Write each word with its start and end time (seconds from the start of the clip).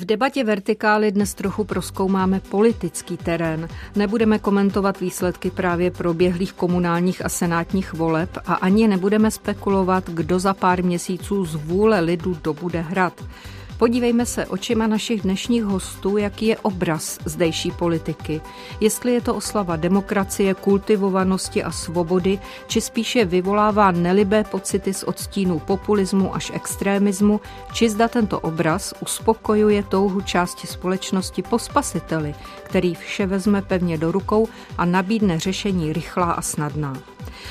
V 0.00 0.04
debatě 0.04 0.44
Vertikály 0.44 1.12
dnes 1.12 1.34
trochu 1.34 1.64
proskoumáme 1.64 2.40
politický 2.40 3.16
terén. 3.16 3.68
Nebudeme 3.96 4.38
komentovat 4.38 5.00
výsledky 5.00 5.50
právě 5.50 5.90
proběhlých 5.90 6.52
komunálních 6.52 7.24
a 7.24 7.28
senátních 7.28 7.92
voleb 7.92 8.30
a 8.46 8.54
ani 8.54 8.88
nebudeme 8.88 9.30
spekulovat, 9.30 10.10
kdo 10.10 10.38
za 10.38 10.54
pár 10.54 10.84
měsíců 10.84 11.44
z 11.44 11.54
vůle 11.54 12.00
lidu 12.00 12.36
dobude 12.42 12.80
hrad. 12.80 13.24
Podívejme 13.80 14.26
se 14.26 14.46
očima 14.46 14.86
našich 14.86 15.20
dnešních 15.20 15.64
hostů, 15.64 16.16
jaký 16.16 16.46
je 16.46 16.58
obraz 16.58 17.18
zdejší 17.24 17.70
politiky. 17.70 18.40
Jestli 18.80 19.12
je 19.12 19.20
to 19.20 19.34
oslava 19.34 19.76
demokracie, 19.76 20.54
kultivovanosti 20.54 21.64
a 21.64 21.70
svobody, 21.70 22.38
či 22.66 22.80
spíše 22.80 23.24
vyvolává 23.24 23.90
nelibé 23.90 24.44
pocity 24.44 24.94
z 24.94 25.02
odstínů 25.02 25.58
populismu 25.58 26.34
až 26.34 26.52
extrémismu, 26.54 27.40
či 27.72 27.90
zda 27.90 28.08
tento 28.08 28.40
obraz 28.40 28.94
uspokojuje 29.00 29.82
touhu 29.82 30.20
části 30.20 30.66
společnosti 30.66 31.42
po 31.42 31.58
spasiteli, 31.58 32.34
který 32.62 32.94
vše 32.94 33.26
vezme 33.26 33.62
pevně 33.62 33.98
do 33.98 34.12
rukou 34.12 34.48
a 34.78 34.84
nabídne 34.84 35.38
řešení 35.38 35.92
rychlá 35.92 36.32
a 36.32 36.42
snadná. 36.42 36.96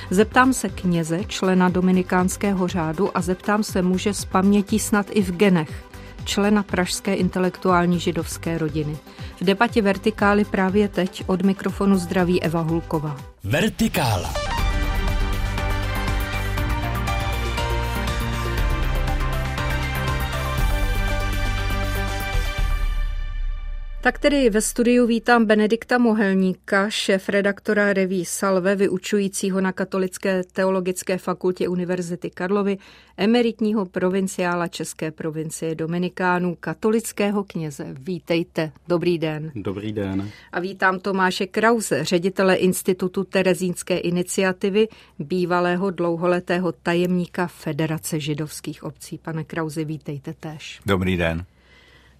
Zeptám 0.09 0.53
se 0.53 0.69
kněze, 0.69 1.23
člena 1.27 1.69
dominikánského 1.69 2.67
řádu 2.67 3.17
a 3.17 3.21
zeptám 3.21 3.63
se 3.63 3.81
muže 3.81 4.13
z 4.13 4.25
paměti 4.25 4.79
snad 4.79 5.05
i 5.09 5.21
v 5.21 5.31
genech, 5.31 5.88
člena 6.29 6.63
pražské 6.63 7.13
intelektuální 7.13 7.99
židovské 7.99 8.57
rodiny. 8.57 8.97
V 9.41 9.43
debatě 9.43 9.81
Vertikály 9.81 10.45
právě 10.45 10.87
teď 10.87 11.23
od 11.27 11.41
mikrofonu 11.41 11.97
zdraví 11.97 12.43
Eva 12.43 12.61
Hulková. 12.61 13.17
Vertikála. 13.43 14.48
Tak 24.01 24.19
tedy 24.19 24.49
ve 24.49 24.61
studiu 24.61 25.07
vítám 25.07 25.45
Benedikta 25.45 25.97
Mohelníka, 25.97 26.89
šéf 26.89 27.29
redaktora 27.29 27.93
reví 27.93 28.25
Salve, 28.25 28.75
vyučujícího 28.75 29.61
na 29.61 29.71
Katolické 29.71 30.43
teologické 30.53 31.17
fakultě 31.17 31.67
Univerzity 31.67 32.29
Karlovy, 32.29 32.77
emeritního 33.17 33.85
provinciála 33.85 34.67
České 34.67 35.11
provincie 35.11 35.75
Dominikánů, 35.75 36.57
katolického 36.59 37.43
kněze. 37.43 37.95
Vítejte, 37.99 38.71
dobrý 38.87 39.17
den. 39.17 39.51
Dobrý 39.55 39.93
den. 39.93 40.29
A 40.51 40.59
vítám 40.59 40.99
Tomáše 40.99 41.47
Krause, 41.47 42.03
ředitele 42.03 42.55
Institutu 42.55 43.23
Terezínské 43.23 43.97
iniciativy, 43.97 44.87
bývalého 45.19 45.91
dlouholetého 45.91 46.71
tajemníka 46.71 47.47
Federace 47.47 48.19
židovských 48.19 48.83
obcí. 48.83 49.17
Pane 49.17 49.43
Krause, 49.43 49.83
vítejte 49.83 50.33
též. 50.33 50.81
Dobrý 50.85 51.17
den. 51.17 51.45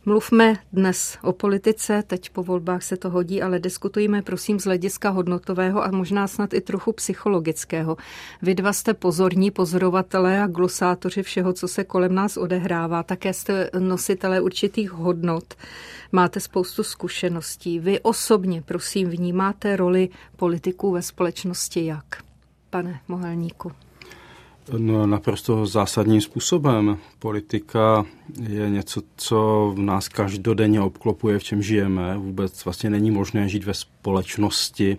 Mluvme 0.10 0.58
dnes 0.74 1.18
o 1.22 1.34
politice, 1.34 2.04
teď 2.08 2.30
po 2.30 2.44
volbách 2.44 2.84
se 2.84 2.98
to 2.98 3.10
hodí, 3.10 3.42
ale 3.42 3.60
diskutujeme 3.60 4.22
prosím 4.22 4.60
z 4.60 4.64
hlediska 4.64 5.10
hodnotového 5.10 5.84
a 5.84 5.92
možná 5.92 6.28
snad 6.28 6.54
i 6.54 6.62
trochu 6.62 6.94
psychologického. 6.94 7.98
Vy 8.42 8.56
dva 8.56 8.74
jste 8.74 8.94
pozorní 8.94 9.52
pozorovatelé 9.52 10.42
a 10.42 10.48
glosátoři 10.48 11.24
všeho, 11.24 11.54
co 11.54 11.68
se 11.68 11.84
kolem 11.84 12.16
nás 12.16 12.38
odehrává. 12.38 13.04
Také 13.04 13.34
jste 13.34 13.70
nositelé 13.80 14.42
určitých 14.42 14.92
hodnot. 14.92 15.54
Máte 16.12 16.40
spoustu 16.40 16.84
zkušeností. 16.84 17.80
Vy 17.80 18.00
osobně, 18.00 18.62
prosím, 18.62 19.10
vnímáte 19.10 19.76
roli 19.76 20.10
politiků 20.36 20.92
ve 20.92 21.02
společnosti 21.02 21.86
jak? 21.86 22.24
Pane 22.70 23.02
Mohelníku. 23.08 23.72
No, 24.78 25.08
naprosto 25.08 25.66
zásadním 25.66 26.22
způsobem. 26.22 26.98
Politika 27.20 28.06
je 28.50 28.70
něco, 28.70 29.02
co 29.16 29.72
v 29.76 29.80
nás 29.80 30.08
každodenně 30.08 30.82
obklopuje, 30.82 31.40
v 31.40 31.44
čem 31.44 31.62
žijeme. 31.62 32.18
Vůbec 32.18 32.66
vlastně 32.66 32.90
není 32.90 33.12
možné 33.12 33.50
žít 33.50 33.64
ve 33.64 33.74
společnosti, 33.74 34.98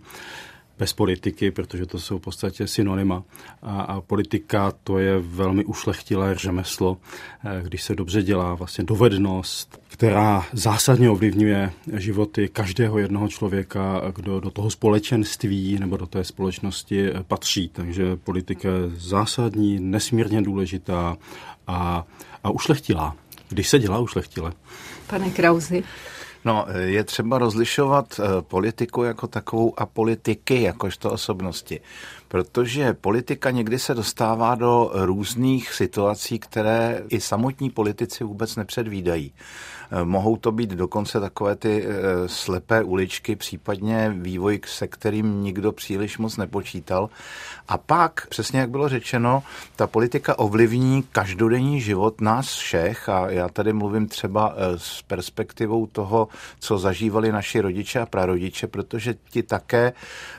bez 0.81 0.93
politiky, 0.93 1.51
protože 1.51 1.87
to 1.87 1.99
jsou 1.99 2.19
v 2.19 2.23
podstatě 2.23 2.67
synonyma. 2.67 3.23
A, 3.63 3.81
a 3.81 4.01
politika 4.01 4.73
to 4.85 4.99
je 4.99 5.19
velmi 5.19 5.65
ušlechtilé 5.65 6.35
řemeslo, 6.35 6.97
eh, 7.45 7.63
když 7.63 7.83
se 7.83 7.95
dobře 7.95 8.23
dělá, 8.23 8.55
vlastně 8.55 8.85
dovednost, 8.85 9.81
která 9.89 10.47
zásadně 10.53 11.11
ovlivňuje 11.11 11.73
životy 11.97 12.49
každého 12.49 12.99
jednoho 12.99 13.29
člověka, 13.29 14.03
kdo 14.15 14.41
do 14.41 14.51
toho 14.51 14.71
společenství 14.71 15.79
nebo 15.79 15.97
do 15.97 16.07
té 16.07 16.25
společnosti 16.25 17.11
eh, 17.11 17.23
patří. 17.23 17.69
Takže 17.69 18.17
politika 18.17 18.69
je 18.69 18.91
zásadní, 18.97 19.81
nesmírně 19.81 20.43
důležitá 20.43 21.17
a, 21.67 22.07
a 22.45 22.51
ušlechtilá, 22.51 23.17
když 23.49 23.69
se 23.69 23.79
dělá 23.79 23.99
ušlechtile. 23.99 24.53
Pane 25.07 25.31
Krauzi. 25.31 25.85
No, 26.45 26.67
je 26.79 27.05
třeba 27.05 27.39
rozlišovat 27.39 28.21
eh, 28.21 28.43
politiku 28.43 29.03
jako 29.03 29.27
takovou 29.27 29.81
a 29.81 29.87
politiky 29.87 30.63
jakožto 30.63 31.11
osobnosti. 31.11 31.81
Protože 32.29 32.95
politika 32.95 33.51
někdy 33.51 33.79
se 33.79 33.95
dostává 33.95 34.55
do 34.55 34.91
různých 34.95 35.73
situací, 35.73 36.39
které 36.39 37.03
i 37.09 37.21
samotní 37.21 37.71
politici 37.71 38.25
vůbec 38.25 38.57
nepředvídají. 38.57 39.33
Mohou 40.05 40.37
to 40.37 40.53
být 40.53 40.71
dokonce 40.71 41.21
takové 41.21 41.57
ty 41.57 41.85
eh, 41.87 42.29
slepé 42.29 42.83
uličky, 42.83 43.37
případně 43.37 44.15
vývoj, 44.17 44.61
se 44.67 44.87
kterým 44.87 45.43
nikdo 45.43 45.73
příliš 45.73 46.19
moc 46.19 46.37
nepočítal. 46.37 47.11
A 47.69 47.79
pak, 47.79 48.27
přesně 48.27 48.61
jak 48.61 48.71
bylo 48.71 48.89
řečeno, 48.89 49.43
ta 49.77 49.87
politika 49.87 50.39
ovlivní 50.39 51.03
každodenní 51.03 51.81
život 51.81 52.21
nás 52.21 52.55
všech 52.55 53.09
a 53.09 53.31
já 53.31 53.49
tady 53.49 53.73
mluvím 53.73 54.09
třeba 54.09 54.55
eh, 54.57 54.79
s 54.79 55.03
perspektivou 55.03 55.87
toho, 55.87 56.29
co 56.61 56.79
zažívali 56.79 57.33
naši 57.33 57.61
rodiče 57.61 58.01
a 58.01 58.07
prarodiče, 58.07 58.67
protože 58.67 59.15
ti 59.31 59.43
také 59.43 59.93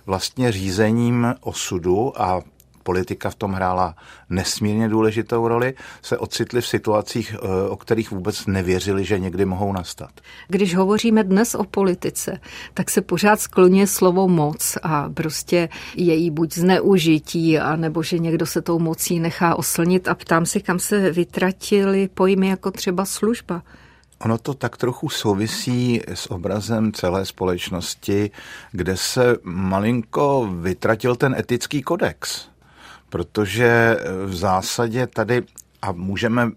vlastně 0.06 0.52
řízením 0.52 1.36
osudu 1.42 2.22
a 2.22 2.42
politika 2.84 3.30
v 3.30 3.36
tom 3.36 3.54
hrála 3.54 3.96
nesmírně 4.30 4.90
důležitou 4.90 5.48
roli, 5.48 5.74
se 6.02 6.18
ocitli 6.18 6.62
v 6.62 6.68
situacích, 6.68 7.36
eh, 7.36 7.70
o 7.70 7.78
kterých 7.78 8.12
vůbec 8.12 8.46
nevěřili, 8.46 9.06
že 9.06 9.20
někdy 9.20 9.46
mohou 9.46 9.74
nastat. 9.74 10.12
Když 10.48 10.76
hovoříme 10.76 11.24
dnes 11.24 11.56
o 11.56 11.64
politice, 11.64 12.40
tak 12.74 12.90
se 12.90 13.02
pořád 13.02 13.40
skloně 13.42 13.88
slovo 13.88 14.28
moc 14.28 14.78
a 14.84 15.10
prostě 15.10 15.70
její 15.96 16.32
buď 16.32 16.54
zneužití, 16.54 17.60
anebo 17.60 18.04
že 18.04 18.20
někdo 18.20 18.46
se 18.46 18.62
tou 18.62 18.80
mocí 18.80 19.20
nechá 19.20 19.56
oslnit 19.56 20.08
a 20.08 20.16
ptám 20.16 20.46
si, 20.46 20.62
kam 20.62 20.80
se 20.80 21.12
vytratili 21.12 22.10
pojmy 22.14 22.48
jako 22.48 22.72
třeba 22.72 23.06
služba. 23.06 23.64
Ono 24.26 24.38
to 24.38 24.54
tak 24.54 24.78
trochu 24.78 25.10
souvisí 25.10 26.02
s 26.08 26.32
obrazem 26.32 26.94
celé 26.94 27.26
společnosti, 27.26 28.32
kde 28.72 28.98
se 28.98 29.38
malinko 29.44 30.50
vytratil 30.62 31.16
ten 31.16 31.36
etický 31.40 31.82
kodex 31.82 32.51
protože 33.12 33.98
v 34.26 34.36
zásadě 34.36 35.08
tady 35.08 35.44
a 35.82 35.92
můžeme 35.92 36.52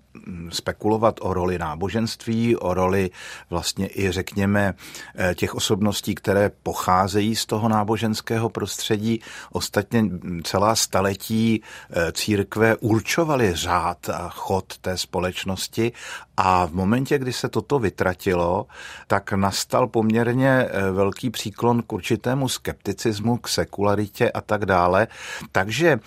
spekulovat 0.49 1.21
o 1.21 1.35
roli 1.35 1.59
náboženství, 1.59 2.57
o 2.57 2.75
roli 2.75 3.11
vlastně 3.51 3.89
i 3.95 4.11
řekněme 4.11 4.75
eh, 5.15 5.35
těch 5.35 5.55
osobností, 5.55 6.15
které 6.15 6.51
pocházejí 6.63 7.37
z 7.37 7.47
toho 7.47 7.69
náboženského 7.69 8.49
prostředí. 8.49 9.21
Ostatně 9.53 10.05
celá 10.45 10.77
staletí 10.77 11.63
eh, 11.91 12.13
církve 12.13 12.77
určovaly 12.77 13.55
řád 13.55 14.09
a 14.09 14.29
chod 14.29 14.79
té 14.79 14.99
společnosti 14.99 15.93
a 16.37 16.67
v 16.67 16.75
momentě, 16.75 17.19
kdy 17.19 17.33
se 17.33 17.49
toto 17.49 17.79
vytratilo, 17.79 18.67
tak 19.07 19.33
nastal 19.33 19.87
poměrně 19.87 20.51
eh, 20.51 20.91
velký 20.91 21.31
příklon 21.31 21.83
k 21.83 21.93
určitému 21.93 22.49
skepticismu, 22.49 23.37
k 23.37 23.49
sekularitě 23.49 24.31
a 24.31 24.41
tak 24.41 24.67
dále. 24.67 25.07
Takže 25.53 26.01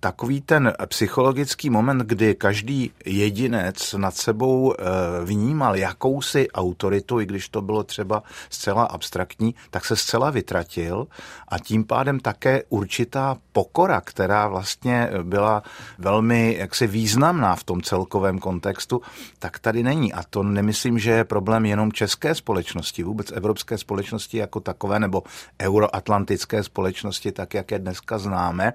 takový 0.00 0.40
ten 0.40 0.72
psychologický 0.86 1.70
moment, 1.70 1.98
kdy 1.98 2.34
každý 2.34 2.90
jedinec 3.18 3.94
nad 3.98 4.16
sebou 4.16 4.72
eh, 4.72 4.84
vnímal 5.24 5.76
jakousi 5.76 6.50
autoritu, 6.50 7.20
i 7.20 7.26
když 7.26 7.48
to 7.48 7.62
bylo 7.62 7.82
třeba 7.82 8.22
zcela 8.50 8.84
abstraktní, 8.84 9.54
tak 9.70 9.84
se 9.84 9.96
zcela 9.96 10.30
vytratil 10.30 11.06
a 11.48 11.58
tím 11.58 11.84
pádem 11.84 12.20
také 12.20 12.62
určitá 12.68 13.36
pokora, 13.52 14.00
která 14.00 14.48
vlastně 14.48 15.10
byla 15.22 15.62
velmi 15.98 16.56
jaksi 16.58 16.86
významná 16.86 17.56
v 17.56 17.64
tom 17.64 17.82
celkovém 17.82 18.38
kontextu, 18.38 19.00
tak 19.38 19.58
tady 19.58 19.82
není. 19.82 20.12
A 20.12 20.22
to 20.30 20.42
nemyslím, 20.42 20.98
že 20.98 21.10
je 21.10 21.24
problém 21.24 21.66
jenom 21.66 21.92
české 21.92 22.34
společnosti, 22.34 23.02
vůbec 23.02 23.32
evropské 23.32 23.78
společnosti 23.78 24.38
jako 24.38 24.60
takové, 24.60 25.00
nebo 25.00 25.22
euroatlantické 25.62 26.62
společnosti, 26.62 27.32
tak 27.32 27.54
jak 27.54 27.70
je 27.70 27.78
dneska 27.78 28.18
známe, 28.18 28.72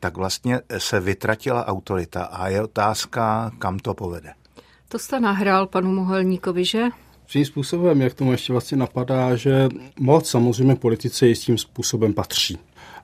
tak 0.00 0.16
vlastně 0.16 0.60
se 0.78 1.00
vytratila 1.00 1.66
autorita 1.66 2.24
a 2.24 2.48
je 2.48 2.62
otázka, 2.62 3.50
kam 3.58 3.78
to 3.82 3.94
povede. 3.94 4.32
To 4.88 4.98
jste 4.98 5.20
nahrál 5.20 5.66
panu 5.66 5.92
Mohelníkovi, 5.92 6.64
že? 6.64 6.84
Svým 7.26 7.44
způsobem, 7.44 8.00
jak 8.00 8.14
tomu 8.14 8.32
ještě 8.32 8.52
vlastně 8.52 8.76
napadá, 8.76 9.36
že 9.36 9.68
moc 10.00 10.30
samozřejmě 10.30 10.76
politice 10.76 11.26
jistým 11.26 11.58
způsobem 11.58 12.14
patří. 12.14 12.58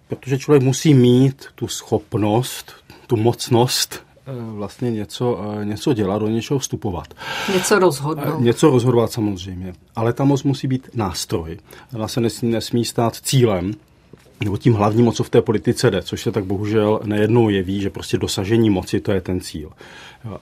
Protože 0.09 0.39
člověk 0.39 0.63
musí 0.63 0.95
mít 0.95 1.47
tu 1.55 1.69
schopnost, 1.69 2.73
tu 3.07 3.17
mocnost 3.17 4.07
vlastně 4.33 4.91
něco, 4.91 5.41
něco 5.65 5.93
dělat, 5.93 6.19
do 6.19 6.29
něčeho 6.29 6.59
vstupovat. 6.59 7.15
Něco 7.55 7.79
rozhodnout. 7.79 8.41
Něco 8.41 8.71
rozhodovat 8.71 9.13
samozřejmě, 9.13 9.73
ale 9.97 10.13
ta 10.13 10.25
moc 10.25 10.43
musí 10.43 10.69
být 10.69 10.91
nástroj. 10.95 11.59
Ona 11.95 12.09
se 12.09 12.21
nesmí, 12.21 12.51
nesmí 12.51 12.85
stát 12.85 13.17
cílem, 13.17 13.75
nebo 14.45 14.57
tím 14.57 14.75
hlavním, 14.75 15.09
o 15.09 15.13
co 15.13 15.25
v 15.25 15.31
té 15.31 15.43
politice 15.43 15.91
jde, 15.91 16.03
což 16.03 16.23
se 16.23 16.33
tak 16.33 16.45
bohužel 16.45 17.01
nejednou 17.05 17.49
jeví, 17.49 17.81
že 17.81 17.91
prostě 17.91 18.19
dosažení 18.19 18.71
moci 18.71 19.01
to 19.01 19.13
je 19.13 19.21
ten 19.21 19.41
cíl. 19.41 19.71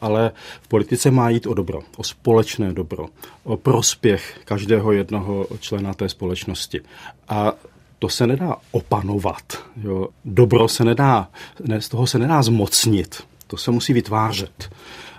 Ale 0.01 0.33
v 0.63 0.69
politice 0.69 1.11
má 1.11 1.31
jít 1.31 1.47
o 1.47 1.55
dobro, 1.55 1.81
o 1.97 2.05
společné 2.05 2.73
dobro, 2.73 3.07
o 3.45 3.57
prospěch 3.57 4.41
každého 4.45 4.93
jednoho 4.93 5.47
člena 5.61 5.95
té 5.95 6.09
společnosti. 6.09 6.81
A 7.29 7.53
to 7.99 8.09
se 8.09 8.27
nedá 8.27 8.57
opanovat. 8.71 9.65
Jo. 9.83 10.09
Dobro 10.25 10.69
se 10.69 10.85
nedá, 10.85 11.29
ne, 11.65 11.81
z 11.81 11.89
toho 11.89 12.07
se 12.07 12.19
nedá 12.19 12.43
zmocnit. 12.43 13.23
To 13.47 13.57
se 13.57 13.71
musí 13.71 13.93
vytvářet. 13.93 14.71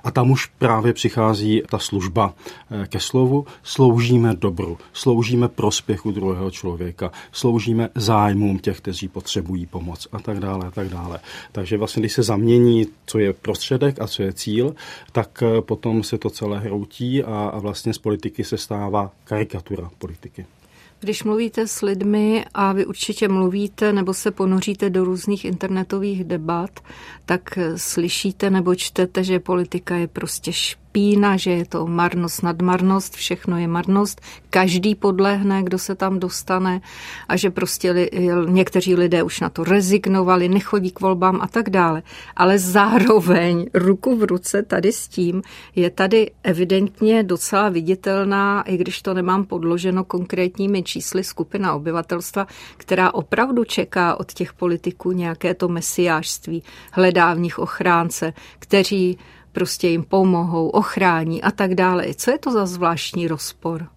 A 0.08 0.12
tam 0.12 0.32
už 0.32 0.46
právě 0.46 0.94
přichází 0.94 1.64
ta 1.70 1.80
služba 1.80 2.34
eh, 2.72 2.88
ke 2.88 3.00
slovu. 3.00 3.46
Sloužíme 3.64 4.34
dobru, 4.34 4.78
sloužíme 4.94 5.48
prospěchu 5.48 6.12
druhého 6.12 6.52
člověka, 6.52 7.12
sloužíme 7.32 7.90
zájmům 7.96 8.60
těch, 8.60 8.78
kteří 8.78 9.08
potřebují 9.08 9.66
pomoc 9.66 10.08
a 10.12 10.20
tak 10.20 10.40
dále 10.40 10.68
a 10.68 10.72
tak 10.72 10.90
dále. 10.90 11.20
Takže 11.52 11.78
vlastně, 11.78 12.00
když 12.00 12.14
se 12.14 12.24
zamění, 12.24 12.86
co 13.06 13.20
je 13.20 13.34
prostředek 13.34 14.02
a 14.02 14.08
co 14.08 14.24
je 14.24 14.34
cíl, 14.34 14.76
tak 15.12 15.44
eh, 15.44 15.62
potom 15.62 16.04
se 16.04 16.18
to 16.18 16.30
celé 16.30 16.60
hroutí 16.60 17.24
a, 17.24 17.52
a 17.54 17.60
vlastně 17.60 17.94
z 17.94 17.98
politiky 17.98 18.44
se 18.44 18.58
stává 18.58 19.12
karikatura 19.24 19.90
politiky. 19.98 20.46
Když 21.00 21.24
mluvíte 21.24 21.68
s 21.68 21.82
lidmi 21.82 22.46
a 22.54 22.74
vy 22.74 22.86
určitě 22.86 23.28
mluvíte 23.28 23.94
nebo 23.94 24.14
se 24.14 24.32
ponoříte 24.32 24.90
do 24.90 25.04
různých 25.04 25.46
internetových 25.46 26.24
debat, 26.24 26.80
tak 27.26 27.60
slyšíte 27.76 28.50
nebo 28.50 28.76
čtete, 28.76 29.24
že 29.24 29.40
politika 29.40 29.96
je 29.96 30.08
prostě 30.08 30.54
špatná 30.54 30.87
špína, 30.98 31.38
že 31.38 31.52
je 31.52 31.66
to 31.66 31.88
marnost 31.88 32.44
nad 32.44 32.62
marnost, 32.62 33.16
všechno 33.16 33.58
je 33.58 33.68
marnost, 33.68 34.22
každý 34.50 34.96
podlehne, 34.96 35.64
kdo 35.64 35.78
se 35.78 35.96
tam 35.96 36.20
dostane 36.20 36.82
a 37.28 37.36
že 37.36 37.50
prostě 37.50 37.92
li, 37.92 38.10
někteří 38.46 38.96
lidé 38.96 39.24
už 39.24 39.40
na 39.40 39.50
to 39.50 39.64
rezignovali, 39.64 40.50
nechodí 40.50 40.92
k 40.92 41.00
volbám 41.00 41.40
a 41.42 41.48
tak 41.48 41.70
dále. 41.70 42.02
Ale 42.36 42.60
zároveň 42.60 43.70
ruku 43.74 44.16
v 44.16 44.24
ruce 44.24 44.64
tady 44.64 44.92
s 44.92 45.08
tím 45.08 45.42
je 45.76 45.90
tady 45.90 46.32
evidentně 46.44 47.24
docela 47.24 47.70
viditelná, 47.70 48.62
i 48.62 48.78
když 48.78 49.02
to 49.02 49.14
nemám 49.14 49.46
podloženo 49.46 50.04
konkrétními 50.04 50.84
čísly, 50.84 51.24
skupina 51.24 51.74
obyvatelstva, 51.74 52.48
která 52.78 53.14
opravdu 53.14 53.64
čeká 53.64 54.20
od 54.20 54.34
těch 54.34 54.54
politiků 54.54 55.12
nějaké 55.12 55.54
to 55.54 55.68
mesiářství, 55.68 56.64
hledá 56.92 57.34
v 57.34 57.40
nich 57.40 57.60
ochránce, 57.60 58.34
kteří 58.60 59.18
prostě 59.58 59.88
jim 59.88 60.04
pomohou, 60.04 60.70
ochrání 60.70 61.44
a 61.44 61.52
tak 61.52 61.76
dále. 61.76 62.06
Co 62.16 62.32
je 62.32 62.38
to 62.38 62.52
za 62.52 62.66
zvláštní 62.66 63.28
rozpor? 63.28 63.88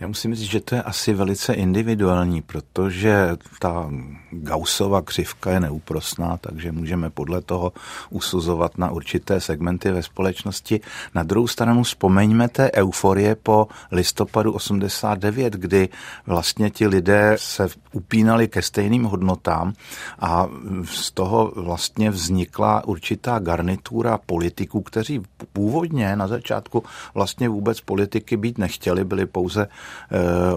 Já 0.00 0.06
musím 0.06 0.34
říct, 0.34 0.50
že 0.50 0.60
to 0.60 0.74
je 0.74 0.82
asi 0.82 1.14
velice 1.14 1.54
individuální, 1.54 2.42
protože 2.42 3.36
ta 3.58 3.90
Gaussova 4.30 5.02
křivka 5.02 5.50
je 5.50 5.60
neúprosná, 5.60 6.36
takže 6.36 6.72
můžeme 6.72 7.10
podle 7.10 7.40
toho 7.40 7.72
usuzovat 8.10 8.78
na 8.78 8.90
určité 8.90 9.40
segmenty 9.40 9.90
ve 9.90 10.02
společnosti. 10.02 10.80
Na 11.14 11.22
druhou 11.22 11.46
stranu 11.46 11.82
vzpomeňme 11.82 12.48
té 12.48 12.70
euforie 12.72 13.34
po 13.34 13.68
listopadu 13.92 14.52
89, 14.52 15.52
kdy 15.52 15.88
vlastně 16.26 16.70
ti 16.70 16.86
lidé 16.86 17.36
se 17.40 17.68
upínali 17.92 18.48
ke 18.48 18.62
stejným 18.62 19.04
hodnotám 19.04 19.72
a 20.18 20.46
z 20.84 21.10
toho 21.10 21.52
vlastně 21.56 22.10
vznikla 22.10 22.84
určitá 22.84 23.38
garnitura 23.38 24.18
politiků, 24.26 24.80
kteří 24.80 25.22
původně 25.52 26.16
na 26.16 26.28
začátku 26.28 26.84
vlastně 27.14 27.48
vůbec 27.48 27.80
politiky 27.80 28.36
být 28.36 28.58
nechtěli, 28.58 29.04
byli 29.04 29.26
pouze 29.26 29.68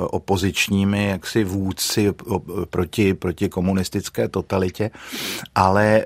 opozičními 0.09 1.07
jaksi 1.07 1.44
vůdci 1.44 2.13
proti, 2.69 3.13
proti 3.13 3.50
komunistické 3.50 4.27
totalitě, 4.27 4.91
ale 5.56 6.03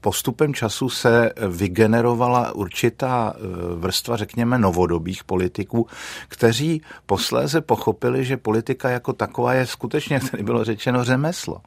postupem 0.00 0.54
času 0.54 0.88
se 0.88 1.32
vygenerovala 1.48 2.52
určitá 2.54 3.34
eh, 3.36 3.40
vrstva, 3.74 4.16
řekněme, 4.16 4.58
novodobých 4.58 5.24
politiků, 5.24 5.86
kteří 6.28 6.82
posléze 7.06 7.60
pochopili, 7.60 8.24
že 8.24 8.36
politika 8.36 8.90
jako 8.90 9.12
taková 9.12 9.54
je 9.54 9.66
skutečně, 9.66 10.14
jak 10.14 10.30
tady 10.30 10.42
bylo 10.42 10.64
řečeno, 10.64 11.04
řemeslo. 11.04 11.60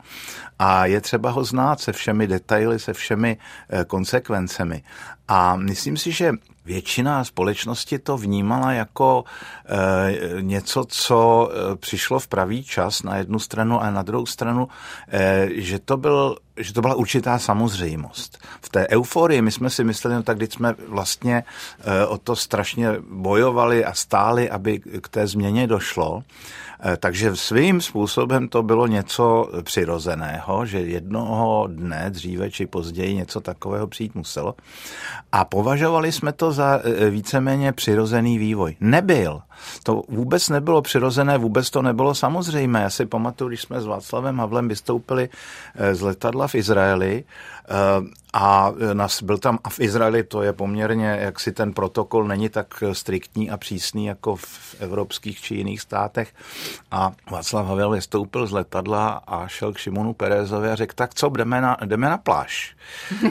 A 0.60 0.86
je 0.86 1.02
třeba 1.02 1.30
ho 1.30 1.44
znát 1.44 1.80
se 1.80 1.94
všemi 1.94 2.28
detaily, 2.28 2.80
se 2.80 2.94
všemi 2.94 3.38
eh, 3.70 3.86
konsekvencemi. 3.86 4.84
A 5.28 5.56
myslím 5.56 5.98
si, 5.98 6.12
že 6.12 6.32
většina 6.66 7.24
společnosti 7.24 8.00
to 8.00 8.18
vnímala 8.18 8.72
jako 8.72 9.24
e, 9.66 10.42
něco, 10.42 10.86
co 10.88 11.50
e, 11.52 11.76
přišlo 11.76 12.20
v 12.20 12.28
pravý 12.28 12.64
čas 12.64 13.04
na 13.04 13.18
jednu 13.18 13.40
stranu 13.40 13.82
a 13.82 13.92
na 13.92 14.02
druhou 14.02 14.26
stranu, 14.26 14.68
e, 15.12 15.48
že 15.52 15.80
to 15.80 15.98
byl 15.98 16.38
že 16.58 16.74
to 16.74 16.82
byla 16.82 16.96
určitá 16.96 17.40
samozřejmost. 17.40 18.38
V 18.62 18.70
té 18.70 18.88
euforii 18.88 19.42
my 19.42 19.52
jsme 19.52 19.70
si 19.70 19.84
mysleli, 19.84 20.16
no 20.16 20.24
tak 20.24 20.38
když 20.38 20.54
jsme 20.54 20.76
vlastně 20.88 21.44
e, 21.80 22.06
o 22.06 22.18
to 22.18 22.36
strašně 22.36 22.90
bojovali 23.10 23.86
a 23.86 23.94
stáli, 23.94 24.50
aby 24.50 24.80
k 24.80 25.10
té 25.10 25.28
změně 25.28 25.68
došlo, 25.68 26.24
takže 26.98 27.36
svým 27.36 27.82
způsobem 27.82 28.48
to 28.48 28.64
bylo 28.64 28.88
něco 28.88 29.50
přirozeného, 29.64 30.66
že 30.66 30.80
jednoho 30.80 31.68
dne, 31.68 32.06
dříve 32.10 32.52
či 32.52 32.66
později, 32.66 33.16
něco 33.16 33.42
takového 33.42 33.88
přijít 33.88 34.16
muselo. 34.16 34.56
A 35.32 35.46
považovali 35.46 36.12
jsme 36.12 36.32
to 36.32 36.52
za 36.52 36.80
e, 36.84 37.10
víceméně 37.10 37.72
přirozený 37.72 38.38
vývoj. 38.38 38.76
Nebyl. 38.80 39.42
To 39.84 40.04
vůbec 40.08 40.50
nebylo 40.50 40.82
přirozené, 40.82 41.38
vůbec 41.38 41.70
to 41.70 41.82
nebylo 41.82 42.16
samozřejmé. 42.16 42.82
Já 42.82 42.90
si 42.90 43.06
pamatuju, 43.06 43.48
když 43.48 43.62
jsme 43.62 43.82
s 43.82 43.86
Václavem 43.86 44.40
Havlem 44.40 44.68
vystoupili 44.68 45.30
z 45.92 46.02
letadla 46.02 46.48
v 46.48 46.56
Izraeli 46.56 47.24
Eh, 47.72 48.22
a 48.34 48.72
nas, 48.94 49.24
byl 49.24 49.38
tam 49.38 49.60
a 49.64 49.70
v 49.70 49.80
Izraeli 49.80 50.24
to 50.24 50.42
je 50.42 50.54
poměrně, 50.54 51.18
jak 51.22 51.40
si 51.40 51.52
ten 51.52 51.74
protokol 51.74 52.28
není 52.28 52.50
tak 52.50 52.84
striktní 52.94 53.52
a 53.52 53.58
přísný 53.58 54.06
jako 54.06 54.36
v 54.36 54.76
evropských 54.80 55.42
či 55.42 55.56
jiných 55.56 55.82
státech. 55.82 56.34
A 56.92 57.12
Václav 57.32 57.68
Havel 57.68 57.92
vystoupil 57.92 58.48
z 58.48 58.52
letadla 58.52 59.22
a 59.28 59.48
šel 59.48 59.74
k 59.74 59.78
Šimonu 59.78 60.14
Perezovi 60.14 60.70
a 60.70 60.76
řekl, 60.76 60.94
tak 60.96 61.14
co, 61.14 61.30
jdeme 61.30 61.62
na, 61.62 61.78
jdeme 61.86 62.10
na 62.10 62.18
pláž. 62.18 62.76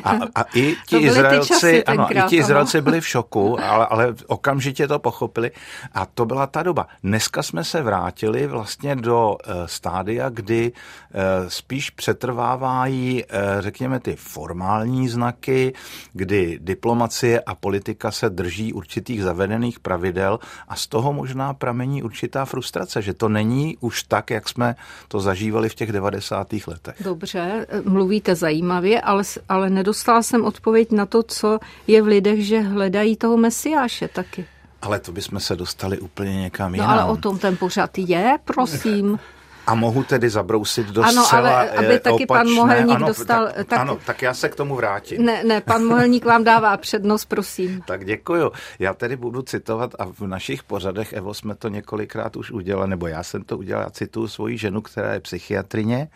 A, 0.04 0.10
a 0.34 0.42
i 0.54 0.76
ti 0.86 0.96
Izraelci, 0.96 1.84
ano, 1.84 2.08
i 2.10 2.22
ti 2.28 2.36
Izraelci 2.36 2.80
byli 2.80 3.00
v 3.00 3.08
šoku, 3.08 3.60
ale, 3.60 3.86
ale 3.86 4.14
okamžitě 4.26 4.88
to 4.88 4.98
pochopili. 4.98 5.50
A 5.92 6.06
to 6.06 6.19
byla 6.24 6.46
ta 6.46 6.62
doba. 6.62 6.86
Dneska 7.02 7.42
jsme 7.42 7.64
se 7.64 7.82
vrátili 7.82 8.46
vlastně 8.46 8.96
do 8.96 9.30
uh, 9.30 9.52
stádia, 9.66 10.28
kdy 10.28 10.72
uh, 10.72 11.20
spíš 11.48 11.90
přetrvávají, 11.90 13.24
uh, 13.24 13.38
řekněme, 13.60 14.00
ty 14.00 14.16
formální 14.16 15.08
znaky, 15.08 15.72
kdy 16.12 16.58
diplomacie 16.62 17.40
a 17.40 17.54
politika 17.54 18.10
se 18.10 18.30
drží 18.30 18.72
určitých 18.72 19.22
zavedených 19.22 19.80
pravidel 19.80 20.38
a 20.68 20.76
z 20.76 20.86
toho 20.86 21.12
možná 21.12 21.54
pramení 21.54 22.02
určitá 22.02 22.44
frustrace, 22.44 23.02
že 23.02 23.14
to 23.14 23.28
není 23.28 23.76
už 23.80 24.02
tak, 24.02 24.30
jak 24.30 24.48
jsme 24.48 24.76
to 25.08 25.20
zažívali 25.20 25.68
v 25.68 25.74
těch 25.74 25.92
90. 25.92 26.52
letech. 26.66 26.94
Dobře, 27.00 27.66
mluvíte 27.84 28.34
zajímavě, 28.34 29.00
ale, 29.00 29.22
ale 29.48 29.70
nedostala 29.70 30.22
jsem 30.22 30.44
odpověď 30.44 30.92
na 30.92 31.06
to, 31.06 31.22
co 31.22 31.58
je 31.86 32.02
v 32.02 32.06
lidech, 32.06 32.46
že 32.46 32.60
hledají 32.60 33.16
toho 33.16 33.36
mesiáše 33.36 34.08
taky. 34.08 34.46
Ale 34.82 35.00
to 35.00 35.12
bychom 35.12 35.40
se 35.40 35.56
dostali 35.56 35.98
úplně 35.98 36.40
někam 36.40 36.74
jinam. 36.74 36.88
No 36.90 36.92
ale 37.02 37.12
o 37.12 37.16
tom 37.16 37.38
ten 37.38 37.56
pořad 37.56 37.98
je, 37.98 38.38
prosím. 38.44 39.18
A 39.70 39.74
mohu 39.74 40.04
tedy 40.04 40.30
zabrousit 40.30 40.86
do 40.86 41.02
ano, 41.02 41.24
zcela 41.24 41.60
ale 41.60 41.70
aby 41.70 42.00
taky 42.00 42.24
opačné. 42.24 42.26
pan 42.26 42.48
Mohelník 42.48 42.96
ano, 42.96 43.06
dostal... 43.06 43.46
Tak, 43.46 43.66
tak, 43.66 43.78
ano, 43.78 43.98
tak 44.06 44.22
já 44.22 44.34
se 44.34 44.48
k 44.48 44.54
tomu 44.54 44.76
vrátím. 44.76 45.24
Ne, 45.24 45.44
ne, 45.44 45.60
pan 45.60 45.84
Mohelník 45.84 46.24
vám 46.24 46.44
dává 46.44 46.76
přednost, 46.76 47.24
prosím. 47.24 47.82
tak 47.86 48.04
děkuju. 48.04 48.52
Já 48.78 48.94
tedy 48.94 49.16
budu 49.16 49.42
citovat 49.42 49.94
a 49.98 50.04
v 50.04 50.20
našich 50.20 50.62
pořadech, 50.62 51.12
Evo, 51.12 51.34
jsme 51.34 51.54
to 51.54 51.68
několikrát 51.68 52.36
už 52.36 52.50
udělali, 52.50 52.90
nebo 52.90 53.06
já 53.06 53.22
jsem 53.22 53.42
to 53.42 53.58
udělal, 53.58 53.82
já 53.82 53.90
cituju 53.90 54.28
svoji 54.28 54.58
ženu, 54.58 54.80
která 54.80 55.12
je 55.12 55.20
psychiatrině 55.20 56.08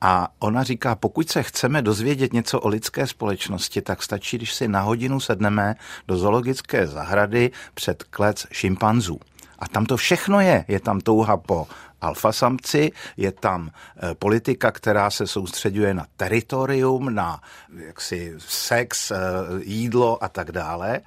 a 0.00 0.28
ona 0.38 0.62
říká, 0.62 0.94
pokud 0.94 1.30
se 1.30 1.42
chceme 1.42 1.82
dozvědět 1.82 2.32
něco 2.32 2.60
o 2.60 2.68
lidské 2.68 3.06
společnosti, 3.06 3.82
tak 3.82 4.02
stačí, 4.02 4.36
když 4.36 4.54
si 4.54 4.68
na 4.68 4.80
hodinu 4.80 5.20
sedneme 5.20 5.74
do 6.08 6.16
zoologické 6.16 6.86
zahrady 6.86 7.50
před 7.74 8.02
klec 8.02 8.46
šimpanzů. 8.52 9.20
A 9.58 9.68
tam 9.68 9.86
to 9.86 9.96
všechno 9.96 10.40
je. 10.40 10.64
Je 10.68 10.80
tam 10.80 11.00
touha 11.00 11.36
po 11.36 11.66
alfasamci, 12.04 12.92
je 13.16 13.32
tam 13.32 13.70
eh, 13.70 14.14
politika, 14.14 14.70
která 14.70 15.10
se 15.10 15.26
soustředuje 15.26 15.94
na 15.94 16.06
teritorium, 16.16 17.14
na 17.14 17.40
jaksi 17.76 18.34
sex, 18.38 19.10
eh, 19.10 19.16
jídlo 19.62 20.24
a 20.24 20.28
tak 20.28 20.52
dále. 20.52 21.00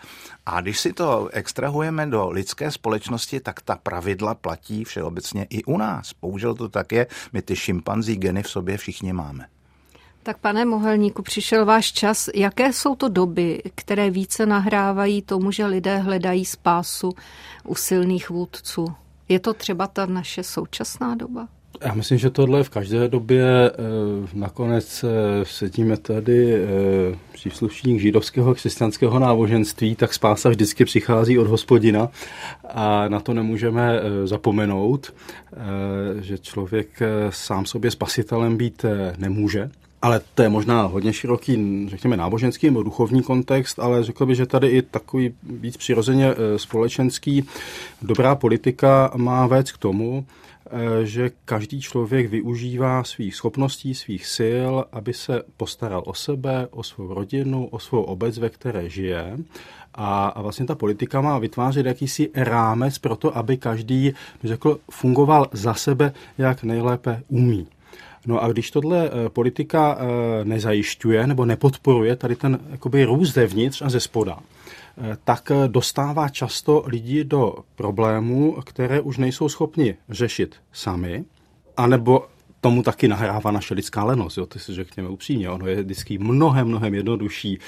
A 0.46 0.62
když 0.62 0.80
si 0.80 0.94
to 0.94 1.28
extrahujeme 1.28 2.06
do 2.06 2.30
lidské 2.30 2.72
společnosti, 2.72 3.40
tak 3.40 3.62
ta 3.62 3.76
pravidla 3.76 4.36
platí 4.36 4.84
všeobecně 4.84 5.48
i 5.50 5.64
u 5.64 5.78
nás. 5.78 6.12
Bohužel 6.22 6.56
to 6.56 6.70
tak 6.70 6.92
je, 6.92 7.08
my 7.34 7.42
ty 7.42 7.56
šimpanzí 7.56 8.16
geny 8.16 8.44
v 8.44 8.50
sobě 8.50 8.78
všichni 8.78 9.14
máme. 9.14 9.46
Tak 10.24 10.38
pane 10.38 10.66
Mohelníku, 10.66 11.22
přišel 11.22 11.66
váš 11.66 11.92
čas. 11.92 12.30
Jaké 12.36 12.74
jsou 12.74 12.96
to 12.96 13.10
doby, 13.10 13.62
které 13.76 14.10
více 14.10 14.46
nahrávají 14.46 15.22
tomu, 15.22 15.52
že 15.52 15.66
lidé 15.66 15.98
hledají 15.98 16.46
spásu 16.46 17.14
u 17.64 17.76
silných 17.76 18.30
vůdců? 18.30 18.96
Je 19.30 19.40
to 19.40 19.54
třeba 19.54 19.88
ta 19.88 20.06
naše 20.06 20.44
současná 20.44 21.16
doba? 21.16 21.48
Já 21.82 21.94
myslím, 21.94 22.18
že 22.18 22.30
tohle 22.30 22.64
v 22.64 22.70
každé 22.70 23.08
době 23.08 23.46
eh, 23.46 23.74
nakonec 24.34 25.04
eh, 25.04 25.08
sedíme 25.46 25.98
tady 25.98 26.56
eh, 26.56 26.68
příslušník 27.34 28.02
židovského 28.02 28.56
křesťanského 28.56 29.20
náboženství, 29.20 29.96
tak 29.96 30.14
spása 30.14 30.50
vždycky 30.50 30.86
přichází 30.86 31.40
od 31.40 31.48
hospodina 31.48 32.10
a 32.70 33.08
na 33.08 33.20
to 33.20 33.34
nemůžeme 33.34 34.00
zapomenout, 34.26 35.14
že 36.20 36.38
člověk 36.38 37.00
sám 37.30 37.66
sobě 37.66 37.92
spasitelem 37.92 38.58
být 38.58 38.86
nemůže. 39.18 39.70
Ale 40.02 40.22
to 40.36 40.42
je 40.42 40.50
možná 40.50 40.82
hodně 40.82 41.14
široký, 41.14 41.86
řekněme, 41.90 42.18
náboženský 42.18 42.68
nebo 42.68 42.84
duchovní 42.84 43.24
kontext, 43.24 43.80
ale 43.80 44.04
řekl 44.04 44.26
bych, 44.26 44.36
že 44.36 44.46
tady 44.46 44.68
i 44.68 44.82
takový 44.82 45.34
víc 45.44 45.78
přirozeně 45.78 46.34
společenský 46.58 47.46
dobrá 48.02 48.36
politika 48.36 49.12
má 49.16 49.48
vést 49.48 49.72
k 49.72 49.78
tomu, 49.78 50.26
Eh, 50.70 51.06
že 51.06 51.32
každý 51.46 51.82
člověk 51.82 52.30
využívá 52.30 53.04
svých 53.04 53.36
schopností, 53.36 53.96
svých 53.96 54.28
sil, 54.36 54.74
aby 54.92 55.14
se 55.14 55.42
postaral 55.58 56.04
o 56.06 56.14
sebe, 56.14 56.68
o 56.72 56.84
svou 56.84 57.14
rodinu, 57.14 57.66
o 57.66 57.80
svou 57.80 58.02
obec, 58.02 58.38
ve 58.38 58.50
které 58.50 58.90
žije. 58.90 59.38
A, 59.96 60.28
a 60.28 60.42
vlastně 60.42 60.66
ta 60.66 60.76
politika 60.76 61.22
má 61.22 61.40
vytvářet 61.40 61.86
jakýsi 61.86 62.30
rámec 62.36 62.98
pro 62.98 63.16
to, 63.16 63.38
aby 63.38 63.58
každý 63.58 64.14
řekl, 64.44 64.80
fungoval 64.92 65.48
za 65.52 65.74
sebe, 65.74 66.14
jak 66.38 66.64
nejlépe 66.64 67.24
umí. 67.28 67.68
No 68.28 68.44
a 68.44 68.48
když 68.48 68.72
tohle 68.72 69.10
eh, 69.10 69.30
politika 69.30 69.98
eh, 70.00 70.46
nezajišťuje 70.46 71.28
nebo 71.28 71.46
nepodporuje 71.46 72.16
tady 72.16 72.36
ten 72.36 72.60
jakoby 72.70 73.04
růst 73.04 73.34
zevnitř 73.34 73.82
a 73.82 73.90
ze 73.90 74.00
spoda, 74.00 74.40
Eh, 75.02 75.18
tak 75.24 75.52
dostává 75.68 76.30
často 76.30 76.84
lidi 76.86 77.24
do 77.24 77.56
problémů, 77.76 78.58
které 78.66 79.02
už 79.02 79.18
nejsou 79.18 79.50
schopni 79.50 79.96
řešit 80.10 80.56
sami, 80.72 81.26
anebo 81.78 82.26
tomu 82.62 82.84
taky 82.84 83.08
nahrává 83.08 83.52
naše 83.52 83.74
lidská 83.74 84.04
lenost, 84.04 84.38
jo, 84.38 84.46
to 84.46 84.60
si 84.60 84.74
řekněme 84.74 85.10
upřímně. 85.10 85.50
Ono 85.50 85.68
je 85.68 85.84
vždycky 85.84 86.18
mnohem, 86.18 86.68
mnohem 86.68 86.96
jednodušší 86.96 87.60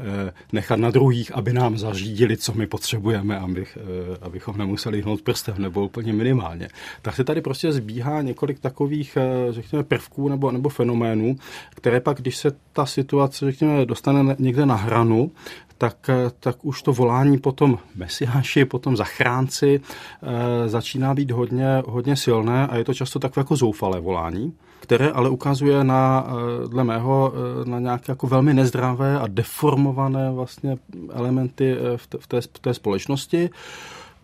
eh, 0.00 0.32
nechat 0.52 0.76
na 0.76 0.90
druhých, 0.90 1.34
aby 1.34 1.52
nám 1.52 1.78
zařídili, 1.78 2.36
co 2.36 2.52
my 2.54 2.66
potřebujeme, 2.66 3.38
abych, 3.38 3.78
eh, 3.80 4.18
abychom 4.22 4.58
nemuseli 4.58 5.02
hnout 5.02 5.22
prstem 5.22 5.54
nebo 5.58 5.84
úplně 5.84 6.12
minimálně. 6.12 6.68
Tak 7.02 7.16
se 7.16 7.24
tady 7.24 7.40
prostě 7.40 7.72
zbíhá 7.72 8.22
několik 8.22 8.60
takových, 8.60 9.16
eh, 9.16 9.52
řekněme, 9.52 9.84
prvků 9.84 10.28
nebo, 10.28 10.50
nebo 10.50 10.68
fenoménů, 10.68 11.36
které 11.74 12.00
pak, 12.00 12.18
když 12.20 12.36
se 12.36 12.50
ta 12.72 12.86
situace, 12.86 13.46
řekněme, 13.46 13.86
dostane 13.86 14.36
někde 14.38 14.66
na 14.66 14.74
hranu, 14.74 15.30
tak, 15.82 16.10
tak 16.40 16.64
už 16.64 16.82
to 16.82 16.92
volání 16.92 17.38
potom 17.38 17.78
mesiáši, 17.94 18.64
potom 18.64 18.96
zachránci 18.96 19.80
e, 19.80 20.68
začíná 20.68 21.14
být 21.14 21.30
hodně, 21.30 21.82
hodně 21.86 22.16
silné 22.16 22.66
a 22.66 22.76
je 22.76 22.84
to 22.84 22.94
často 22.94 23.18
takové 23.18 23.40
jako 23.40 23.56
zoufalé 23.56 24.00
volání, 24.00 24.52
které 24.80 25.10
ale 25.10 25.30
ukazuje 25.30 25.84
na, 25.84 26.26
e, 26.26 26.68
dle 26.68 26.84
mého, 26.84 27.32
na 27.64 27.78
nějaké 27.78 28.12
jako 28.12 28.26
velmi 28.26 28.54
nezdravé 28.54 29.18
a 29.18 29.26
deformované 29.26 30.30
vlastně 30.30 30.76
elementy 31.12 31.76
v 31.96 32.06
té, 32.06 32.18
v 32.18 32.26
té, 32.26 32.40
v 32.40 32.46
té 32.46 32.74
společnosti, 32.74 33.50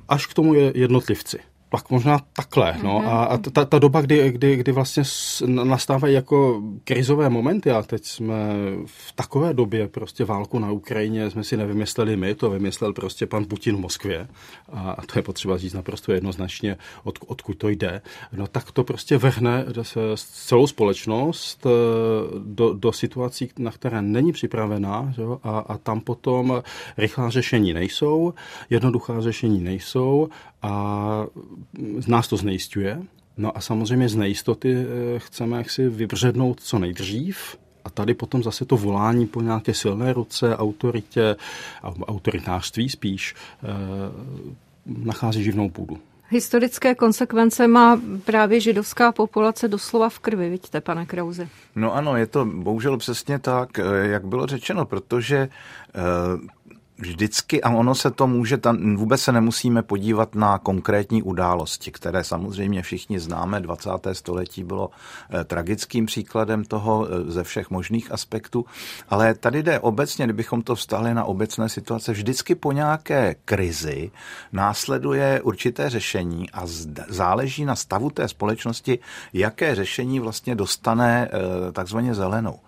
až 0.08 0.26
k 0.26 0.34
tomu 0.34 0.54
je 0.54 0.72
jednotlivci 0.74 1.38
pak 1.68 1.90
možná 1.90 2.20
takhle. 2.32 2.76
No. 2.82 3.00
Mm-hmm. 3.00 3.28
A, 3.30 3.38
ta, 3.52 3.64
ta 3.64 3.78
doba, 3.78 4.00
kdy, 4.00 4.32
kdy, 4.32 4.56
kdy 4.56 4.72
vlastně 4.72 5.02
nastávají 5.46 6.14
jako 6.14 6.62
krizové 6.84 7.28
momenty, 7.30 7.70
a 7.70 7.82
teď 7.82 8.04
jsme 8.04 8.34
v 8.86 9.12
takové 9.12 9.54
době 9.54 9.88
prostě 9.88 10.24
válku 10.24 10.58
na 10.58 10.70
Ukrajině 10.70 11.30
jsme 11.30 11.44
si 11.44 11.56
nevymysleli 11.56 12.16
my, 12.16 12.34
to 12.34 12.50
vymyslel 12.50 12.92
prostě 12.92 13.26
pan 13.26 13.44
Putin 13.44 13.76
v 13.76 13.80
Moskvě. 13.80 14.28
A, 14.72 14.90
a 14.90 15.06
to 15.06 15.18
je 15.18 15.22
potřeba 15.22 15.58
říct 15.58 15.74
naprosto 15.74 16.12
jednoznačně, 16.12 16.76
od, 17.04 17.18
odkud 17.26 17.56
to 17.58 17.68
jde. 17.68 18.02
No 18.32 18.46
tak 18.46 18.72
to 18.72 18.84
prostě 18.84 19.18
vrhne 19.18 19.64
celou 20.16 20.66
společnost 20.66 21.66
eh, 21.66 21.70
do, 22.44 22.74
do 22.74 22.92
situací, 22.92 23.50
na 23.58 23.70
které 23.70 24.02
není 24.02 24.32
připravená 24.32 25.12
že? 25.16 25.22
A, 25.42 25.58
a 25.58 25.78
tam 25.78 26.00
potom 26.00 26.62
rychlá 26.96 27.30
řešení 27.30 27.72
nejsou, 27.72 28.34
jednoduchá 28.70 29.20
řešení 29.20 29.60
nejsou 29.60 30.28
a 30.62 31.24
z 31.98 32.06
nás 32.06 32.28
to 32.28 32.36
znejistuje. 32.36 33.02
No 33.36 33.56
a 33.56 33.60
samozřejmě 33.60 34.08
z 34.08 34.14
nejistoty 34.14 34.74
eh, 34.74 35.18
chceme 35.18 35.56
jaksi 35.56 35.88
vybřednout 35.88 36.60
co 36.60 36.78
nejdřív, 36.78 37.56
a 37.84 37.90
tady 37.90 38.14
potom 38.14 38.42
zase 38.42 38.64
to 38.64 38.76
volání 38.76 39.26
po 39.26 39.40
nějaké 39.40 39.74
silné 39.74 40.12
ruce, 40.12 40.56
autoritě, 40.56 41.36
autoritářství 41.82 42.88
spíš, 42.88 43.34
eh, 43.34 43.66
nachází 44.86 45.44
živnou 45.44 45.70
půdu. 45.70 45.98
Historické 46.30 46.94
konsekvence 46.94 47.66
má 47.66 48.00
právě 48.24 48.60
židovská 48.60 49.12
populace 49.12 49.68
doslova 49.68 50.08
v 50.08 50.18
krvi, 50.18 50.50
vidíte, 50.50 50.80
pane 50.80 51.06
Krauze? 51.06 51.48
No 51.76 51.94
ano, 51.94 52.16
je 52.16 52.26
to 52.26 52.44
bohužel 52.44 52.96
přesně 52.96 53.38
tak, 53.38 53.78
eh, 53.78 53.82
jak 54.02 54.24
bylo 54.26 54.46
řečeno, 54.46 54.86
protože 54.86 55.48
vždycky, 56.98 57.62
a 57.62 57.70
ono 57.70 57.94
se 57.94 58.10
to 58.10 58.26
může, 58.26 58.56
tam 58.56 58.96
vůbec 58.96 59.22
se 59.22 59.32
nemusíme 59.32 59.82
podívat 59.82 60.34
na 60.34 60.58
konkrétní 60.58 61.22
události, 61.22 61.90
které 61.90 62.24
samozřejmě 62.24 62.82
všichni 62.82 63.20
známe. 63.20 63.60
20. 63.60 63.90
století 64.12 64.64
bylo 64.64 64.90
eh, 65.30 65.44
tragickým 65.44 66.06
příkladem 66.06 66.64
toho 66.64 67.06
eh, 67.06 67.30
ze 67.30 67.44
všech 67.44 67.70
možných 67.70 68.12
aspektů, 68.12 68.64
ale 69.08 69.34
tady 69.34 69.62
jde 69.62 69.80
obecně, 69.80 70.24
kdybychom 70.24 70.62
to 70.62 70.74
vstali 70.74 71.14
na 71.14 71.24
obecné 71.24 71.68
situace, 71.68 72.12
vždycky 72.12 72.54
po 72.54 72.72
nějaké 72.72 73.34
krizi 73.44 74.10
následuje 74.52 75.40
určité 75.42 75.90
řešení 75.90 76.50
a 76.50 76.62
záleží 77.08 77.64
na 77.64 77.76
stavu 77.76 78.10
té 78.10 78.28
společnosti, 78.28 78.98
jaké 79.32 79.74
řešení 79.74 80.20
vlastně 80.20 80.54
dostane 80.54 81.28
eh, 81.32 81.72
takzvaně 81.72 82.14
zelenou. 82.14 82.60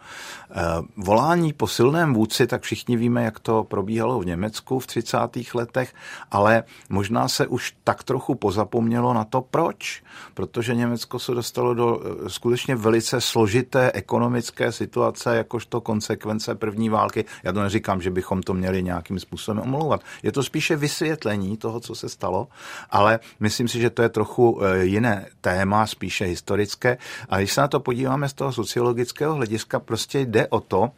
Volání 0.97 1.53
po 1.53 1.67
silném 1.67 2.15
vůdci, 2.15 2.47
tak 2.47 2.63
všichni 2.63 2.97
víme, 2.97 3.25
jak 3.25 3.41
to 3.41 3.65
probíhalo 3.65 4.20
v 4.21 4.27
Německu 4.27 4.79
v 4.79 4.87
30. 4.87 5.19
letech, 5.55 5.95
ale 6.31 6.65
možná 6.89 7.29
se 7.29 7.47
už 7.47 7.75
tak 7.85 8.03
trochu 8.03 8.35
pozapomnělo 8.35 9.15
na 9.15 9.25
to, 9.25 9.41
proč. 9.41 10.03
Protože 10.35 10.75
Německo 10.75 11.19
se 11.19 11.35
dostalo 11.35 11.75
do 11.75 12.01
eh, 12.01 12.31
skutečně 12.31 12.77
velice 12.77 13.21
složité 13.21 13.93
ekonomické 13.93 14.73
situace, 14.73 15.37
jakožto 15.37 15.81
konsekvence 15.81 16.55
první 16.55 16.89
války. 16.89 17.25
Já 17.43 17.53
to 17.53 17.63
neříkám, 17.63 18.01
že 18.01 18.11
bychom 18.11 18.43
to 18.43 18.55
měli 18.55 18.83
nějakým 18.83 19.19
způsobem 19.19 19.63
omlouvat. 19.63 20.01
Je 20.23 20.33
to 20.33 20.43
spíše 20.43 20.77
vysvětlení 20.77 21.57
toho, 21.57 21.81
co 21.81 21.95
se 21.95 22.09
stalo, 22.09 22.49
ale 22.91 23.21
myslím 23.41 23.69
si, 23.69 23.81
že 23.81 23.91
to 23.91 24.03
je 24.03 24.09
trochu 24.09 24.61
eh, 24.63 24.85
jiné 24.85 25.27
téma, 25.41 25.87
spíše 25.87 26.25
historické. 26.25 26.99
A 27.29 27.39
když 27.39 27.53
se 27.53 27.61
na 27.61 27.69
to 27.69 27.81
podíváme 27.81 28.29
z 28.29 28.33
toho 28.33 28.53
sociologického 28.53 29.35
hlediska, 29.35 29.81
prostě 29.81 30.21
jde 30.21 30.47
o 30.49 30.61
to, 30.61 30.91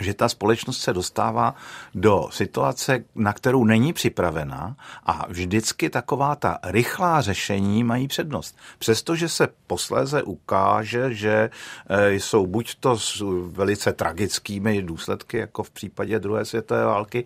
že 0.00 0.14
ta 0.14 0.28
společnost 0.28 0.78
se 0.80 0.92
dostává 0.92 1.54
do 1.94 2.28
situace, 2.30 3.04
na 3.14 3.32
kterou 3.32 3.64
není 3.64 3.92
připravená 3.92 4.76
a 5.06 5.26
vždycky 5.28 5.90
taková 5.90 6.36
ta 6.36 6.58
rychlá 6.64 7.20
řešení 7.20 7.84
mají 7.84 8.08
přednost. 8.08 8.56
Přestože 8.78 9.28
se 9.28 9.48
posléze 9.66 10.22
ukáže, 10.22 11.14
že 11.14 11.50
eh, 11.88 12.12
jsou 12.12 12.46
buď 12.46 12.74
to 12.80 12.98
s 12.98 13.22
velice 13.50 13.92
tragickými 13.92 14.82
důsledky, 14.82 15.38
jako 15.38 15.62
v 15.62 15.70
případě 15.70 16.18
druhé 16.18 16.44
světové 16.44 16.84
války, 16.84 17.24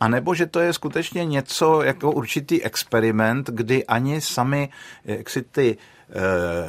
anebo 0.00 0.34
že 0.34 0.46
to 0.46 0.60
je 0.60 0.72
skutečně 0.72 1.24
něco 1.24 1.82
jako 1.82 2.12
určitý 2.12 2.62
experiment, 2.62 3.50
kdy 3.50 3.86
ani 3.86 4.20
sami 4.20 4.68
jak 5.04 5.30
si 5.30 5.42
ty 5.42 5.76
Eh, 5.76 5.95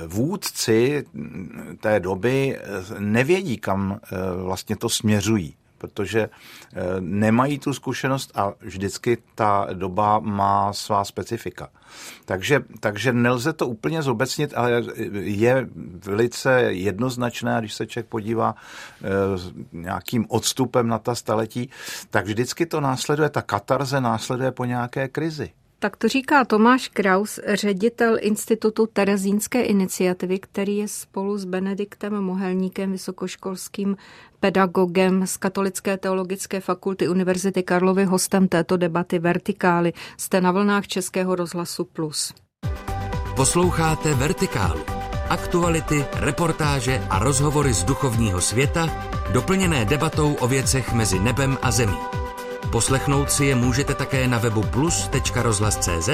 vůdci 0.07 1.05
té 1.79 1.99
doby 1.99 2.57
eh, 2.57 2.99
nevědí, 2.99 3.57
kam 3.57 3.99
eh, 4.03 4.17
vlastně 4.43 4.75
to 4.75 4.89
směřují 4.89 5.55
protože 5.79 6.29
nemají 6.99 7.59
tu 7.59 7.73
zkušenost 7.73 8.31
a 8.35 8.53
vždycky 8.61 9.17
ta 9.35 9.67
doba 9.73 10.19
má 10.19 10.73
svá 10.73 11.05
specifika. 11.05 11.69
Takže, 12.25 12.63
takže 12.79 13.13
nelze 13.13 13.53
to 13.53 13.67
úplně 13.67 14.01
zobecnit, 14.01 14.53
ale 14.55 14.83
je 15.11 15.67
velice 16.05 16.61
jednoznačné, 16.61 17.55
když 17.59 17.73
se 17.73 17.87
člověk 17.87 18.07
podívá 18.09 18.55
nějakým 19.71 20.25
odstupem 20.29 20.87
na 20.87 20.99
ta 20.99 21.15
staletí, 21.15 21.69
tak 22.09 22.25
vždycky 22.25 22.65
to 22.65 22.81
následuje, 22.81 23.29
ta 23.29 23.41
katarze 23.41 24.01
následuje 24.01 24.51
po 24.51 24.65
nějaké 24.65 25.07
krizi. 25.07 25.51
Tak 25.79 25.97
to 25.97 26.07
říká 26.07 26.45
Tomáš 26.45 26.87
Kraus, 26.87 27.39
ředitel 27.47 28.17
Institutu 28.19 28.87
Terezínské 28.93 29.61
iniciativy, 29.61 30.39
který 30.39 30.77
je 30.77 30.87
spolu 30.87 31.37
s 31.37 31.45
Benediktem 31.45 32.21
Mohelníkem, 32.21 32.91
vysokoškolským 32.91 33.97
pedagogem 34.39 35.27
z 35.27 35.37
Katolické 35.37 35.97
teologické 35.97 36.59
fakulty 36.59 37.07
Univerzity 37.07 37.63
Karlovy 37.63 38.05
hostem 38.05 38.47
této 38.47 38.77
debaty 38.77 39.19
Vertikály. 39.19 39.93
Jste 40.17 40.41
na 40.41 40.51
vlnách 40.51 40.87
Českého 40.87 41.35
rozhlasu 41.35 41.85
Plus. 41.85 42.33
Posloucháte 43.35 44.13
Vertikálu. 44.13 44.81
Aktuality, 45.29 46.05
reportáže 46.13 47.07
a 47.09 47.19
rozhovory 47.19 47.73
z 47.73 47.83
duchovního 47.83 48.41
světa, 48.41 48.87
doplněné 49.33 49.85
debatou 49.85 50.33
o 50.33 50.47
věcech 50.47 50.93
mezi 50.93 51.19
nebem 51.19 51.57
a 51.61 51.71
zemí. 51.71 52.16
Poslechnout 52.71 53.31
si 53.31 53.45
je 53.45 53.55
můžete 53.55 53.93
také 53.93 54.27
na 54.27 54.37
webu 54.37 54.63
plus.rozhlas.cz, 54.63 56.09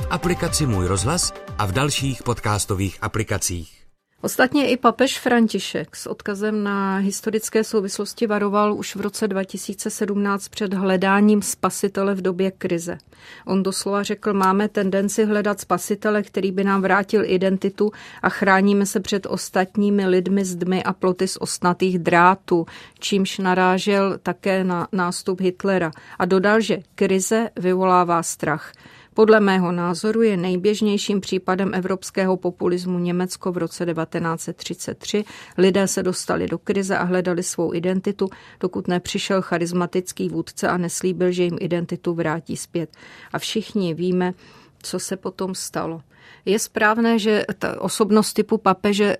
v 0.00 0.06
aplikaci 0.10 0.66
Můj 0.66 0.86
rozhlas 0.86 1.32
a 1.58 1.66
v 1.66 1.72
dalších 1.72 2.22
podcastových 2.22 2.98
aplikacích. 3.00 3.81
Ostatně 4.24 4.68
i 4.68 4.76
papež 4.76 5.18
František 5.18 5.96
s 5.96 6.06
odkazem 6.06 6.64
na 6.64 6.96
historické 6.96 7.64
souvislosti 7.64 8.26
varoval 8.26 8.74
už 8.74 8.96
v 8.96 9.00
roce 9.00 9.28
2017 9.28 10.48
před 10.48 10.74
hledáním 10.74 11.42
spasitele 11.42 12.14
v 12.14 12.22
době 12.22 12.50
krize. 12.50 12.98
On 13.46 13.62
doslova 13.62 14.02
řekl, 14.02 14.32
máme 14.32 14.68
tendenci 14.68 15.24
hledat 15.24 15.60
spasitele, 15.60 16.22
který 16.22 16.52
by 16.52 16.64
nám 16.64 16.82
vrátil 16.82 17.24
identitu 17.24 17.90
a 18.22 18.28
chráníme 18.28 18.86
se 18.86 19.00
před 19.00 19.26
ostatními 19.26 20.06
lidmi 20.06 20.44
z 20.44 20.56
dmy 20.56 20.84
a 20.84 20.92
ploty 20.92 21.28
z 21.28 21.36
osnatých 21.36 21.98
drátů, 21.98 22.66
čímž 22.98 23.38
narážel 23.38 24.18
také 24.22 24.64
na 24.64 24.88
nástup 24.92 25.40
Hitlera 25.40 25.90
a 26.18 26.24
dodal, 26.24 26.60
že 26.60 26.78
krize 26.94 27.50
vyvolává 27.56 28.22
strach. 28.22 28.72
Podle 29.14 29.40
mého 29.40 29.72
názoru 29.72 30.22
je 30.22 30.36
nejběžnějším 30.36 31.20
případem 31.20 31.74
evropského 31.74 32.36
populismu 32.36 32.98
Německo 32.98 33.52
v 33.52 33.56
roce 33.56 33.86
1933. 33.86 35.24
Lidé 35.58 35.88
se 35.88 36.02
dostali 36.02 36.46
do 36.46 36.58
krize 36.58 36.98
a 36.98 37.02
hledali 37.02 37.42
svou 37.42 37.74
identitu, 37.74 38.28
dokud 38.60 38.88
nepřišel 38.88 39.42
charismatický 39.42 40.28
vůdce 40.28 40.68
a 40.68 40.76
neslíbil, 40.76 41.32
že 41.32 41.42
jim 41.42 41.56
identitu 41.60 42.14
vrátí 42.14 42.56
zpět. 42.56 42.96
A 43.32 43.38
všichni 43.38 43.94
víme, 43.94 44.34
co 44.82 44.98
se 44.98 45.16
potom 45.16 45.54
stalo. 45.54 46.00
Je 46.44 46.58
správné, 46.58 47.18
že 47.18 47.44
ta 47.58 47.80
osobnost 47.80 48.32
typu 48.32 48.58
papeže 48.58 49.16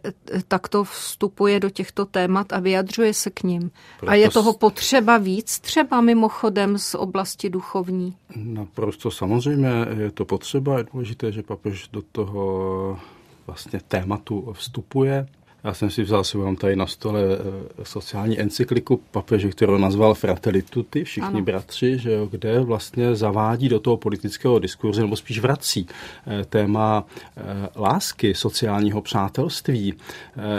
takto 0.48 0.84
vstupuje 0.84 1.60
do 1.60 1.70
těchto 1.70 2.06
témat 2.06 2.52
a 2.52 2.60
vyjadřuje 2.60 3.14
se 3.14 3.30
k 3.30 3.42
ním. 3.42 3.70
Proto 4.00 4.10
a 4.10 4.14
je 4.14 4.30
toho 4.30 4.52
potřeba 4.52 5.18
víc, 5.18 5.60
třeba 5.60 6.00
mimochodem 6.00 6.78
z 6.78 6.94
oblasti 6.94 7.50
duchovní? 7.50 8.16
Naprosto 8.36 9.10
samozřejmě 9.10 9.68
je 9.98 10.10
to 10.10 10.24
potřeba. 10.24 10.78
Je 10.78 10.84
důležité, 10.92 11.32
že 11.32 11.42
papež 11.42 11.88
do 11.88 12.02
toho 12.12 12.98
vlastně 13.46 13.80
tématu 13.88 14.52
vstupuje. 14.52 15.26
Já 15.64 15.75
jsem 15.75 15.90
si 15.90 16.02
vzal 16.02 16.25
si 16.25 16.38
vám 16.38 16.57
tady 16.57 16.76
na 16.76 16.87
stole 16.87 17.21
eh, 17.23 17.85
sociální 17.85 18.40
encykliku 18.40 19.00
papeže, 19.11 19.49
kterou 19.49 19.78
nazval 19.78 20.14
Fratelli 20.14 20.62
Tutti, 20.62 21.04
všichni 21.04 21.28
ano. 21.28 21.42
bratři, 21.42 21.99
že 21.99 22.12
jo, 22.12 22.28
kde 22.31 22.61
vlastně 22.61 23.14
zavádí 23.14 23.69
do 23.69 23.81
toho 23.81 23.97
politického 23.97 24.59
diskurzu, 24.59 25.00
nebo 25.00 25.16
spíš 25.16 25.38
vrací 25.38 25.87
eh, 26.26 26.45
téma 26.45 27.04
eh, 27.37 27.42
lásky, 27.76 28.35
sociálního 28.35 29.02
přátelství 29.02 29.95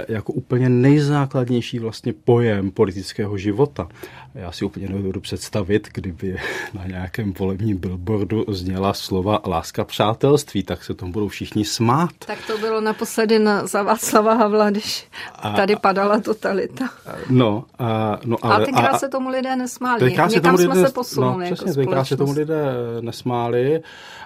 jako 0.08 0.34
úplně 0.34 0.70
nejzákladnější 0.70 1.80
vlastně 1.80 2.14
pojem 2.14 2.72
politického 2.72 3.38
života. 3.38 3.88
Já 4.36 4.52
si 4.52 4.66
úplně 4.66 4.88
nebudu 4.88 5.22
představit, 5.22 5.90
kdyby 5.94 6.38
na 6.74 6.88
nějakém 6.88 7.34
volebním 7.34 7.78
billboardu 7.78 8.46
zněla 8.48 8.94
slova 8.94 9.42
láska 9.46 9.84
přátelství, 9.84 10.64
tak 10.64 10.84
se 10.84 10.94
tomu 10.94 11.12
budou 11.12 11.28
všichni 11.28 11.66
smát. 11.66 12.10
Tak 12.26 12.40
to 12.48 12.58
bylo 12.58 12.82
naposledy 12.82 13.40
na, 13.40 13.68
za 13.68 13.84
Václava 13.84 14.34
Havla, 14.34 14.70
když 14.70 14.93
a, 15.36 15.54
tady 15.54 15.76
padala 15.76 16.20
totalita. 16.20 16.90
No, 17.30 17.66
a, 17.80 18.20
no 18.26 18.38
ale, 18.42 18.56
a 18.56 18.66
tenkrát 18.66 18.94
a, 18.94 18.98
se 18.98 19.10
tomu 19.10 19.30
lidé 19.30 19.56
nesmáli. 19.56 20.10
Někam 20.10 20.30
se 20.30 20.42
tomu 20.42 20.58
jsme 20.58 20.74
lidé, 20.74 20.88
se 20.88 20.94
posunuli. 20.94 21.50
No, 21.50 21.56
přesně, 21.56 21.70
jako 21.70 21.82
tenkrát 21.82 22.06
se 22.06 22.18
tomu 22.18 22.32
lidé 22.32 22.66
nesmáli, 23.02 23.82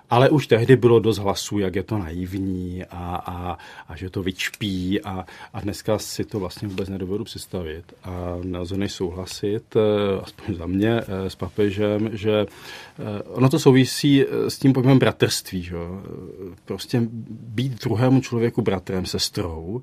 ale 0.10 0.30
už 0.30 0.48
tehdy 0.48 0.76
bylo 0.76 1.00
dost 1.00 1.18
hlasů, 1.18 1.60
jak 1.60 1.76
je 1.76 1.84
to 1.84 1.98
naivní 1.98 2.84
a, 2.90 3.24
a, 3.26 3.58
a 3.90 3.96
že 3.96 4.10
to 4.10 4.24
vyčpí 4.24 5.02
a, 5.02 5.26
a 5.54 5.62
dneska 5.62 5.98
si 6.00 6.26
to 6.26 6.40
vlastně 6.40 6.68
vůbec 6.68 6.90
nedovedu 6.90 7.24
představit. 7.24 7.94
A 8.04 8.10
nelze 8.44 8.78
než 8.78 8.92
souhlasit, 8.92 9.76
eh, 9.76 10.22
aspoň 10.24 10.56
za 10.56 10.66
mě, 10.66 11.02
eh, 11.02 11.30
s 11.30 11.36
papežem, 11.36 12.10
že 12.14 12.42
eh, 12.42 12.46
ono 13.26 13.50
to 13.50 13.60
souvisí 13.60 14.26
s 14.48 14.60
tím 14.60 14.74
pojmem 14.74 15.00
bratrství. 15.00 15.64
Že? 15.64 15.76
Prostě 16.66 17.02
být 17.30 17.84
druhému 17.84 18.22
člověku 18.22 18.62
bratrem, 18.62 19.06
sestrou, 19.06 19.82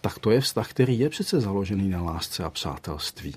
tak 0.00 0.18
to 0.18 0.30
je 0.30 0.40
vztah, 0.40 0.70
který 0.70 0.98
je 0.98 1.08
přece 1.08 1.40
založený 1.40 1.88
na 1.88 2.02
lásce 2.02 2.44
a 2.44 2.50
přátelství. 2.50 3.34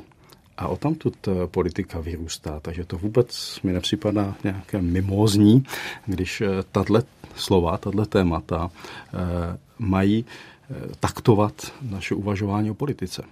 A 0.60 0.68
o 0.68 0.76
tamtud 0.78 1.28
eh, 1.28 1.48
politika 1.48 2.00
vyrůstá, 2.00 2.60
takže 2.60 2.86
to 2.86 2.98
vůbec 2.98 3.60
mi 3.64 3.74
nepřipadá 3.74 4.36
nějaké 4.44 4.82
mimózní, 4.82 5.64
když 6.06 6.42
eh, 6.42 6.48
tato 6.72 6.94
slova, 7.36 7.78
tato 7.78 8.06
témata 8.06 8.72
eh, 8.72 9.58
mají 9.80 10.26
taktovat 11.00 11.74
naše 11.82 12.16
uvažování 12.16 12.72
o 12.72 12.74
politice. 12.74 13.24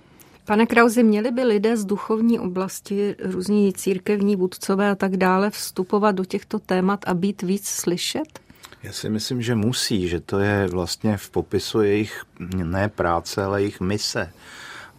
Pane 0.47 0.65
Krauzi, 0.65 1.03
měli 1.03 1.31
by 1.31 1.43
lidé 1.43 1.77
z 1.77 1.85
duchovní 1.85 2.39
oblasti, 2.39 3.15
různí 3.23 3.73
církevní 3.73 4.35
vůdcové 4.35 4.89
a 4.89 4.95
tak 4.95 5.17
dále 5.17 5.49
vstupovat 5.49 6.11
do 6.11 6.25
těchto 6.25 6.59
témat 6.59 6.99
a 7.07 7.13
být 7.13 7.41
víc 7.41 7.67
slyšet? 7.67 8.39
Já 8.83 8.93
si 8.93 9.09
myslím, 9.09 9.41
že 9.41 9.55
musí, 9.55 10.07
že 10.07 10.19
to 10.19 10.39
je 10.39 10.67
vlastně 10.67 11.17
v 11.17 11.29
popisu 11.29 11.81
jejich 11.81 12.23
ne 12.63 12.89
práce, 12.89 13.43
ale 13.43 13.61
jejich 13.61 13.81
mise. 13.81 14.31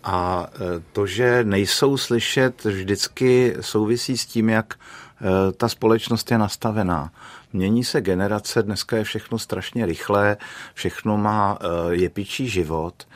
A 0.05 0.47
e, 0.55 0.59
to, 0.93 1.07
že 1.07 1.45
nejsou 1.45 1.97
slyšet, 1.97 2.65
vždycky 2.65 3.57
souvisí 3.61 4.19
s 4.19 4.27
tím, 4.27 4.49
jak 4.49 4.75
e, 4.75 5.53
ta 5.53 5.69
společnost 5.69 6.31
je 6.31 6.39
nastavená. 6.39 7.13
Mění 7.53 7.85
se 7.85 8.01
generace, 8.01 8.63
dneska 8.63 8.97
je 8.97 9.05
všechno 9.05 9.39
strašně 9.39 9.87
rychlé, 9.87 10.37
všechno 10.75 11.17
má 11.17 11.59
e, 11.61 11.95
jepičí 11.95 12.49
život 12.49 13.07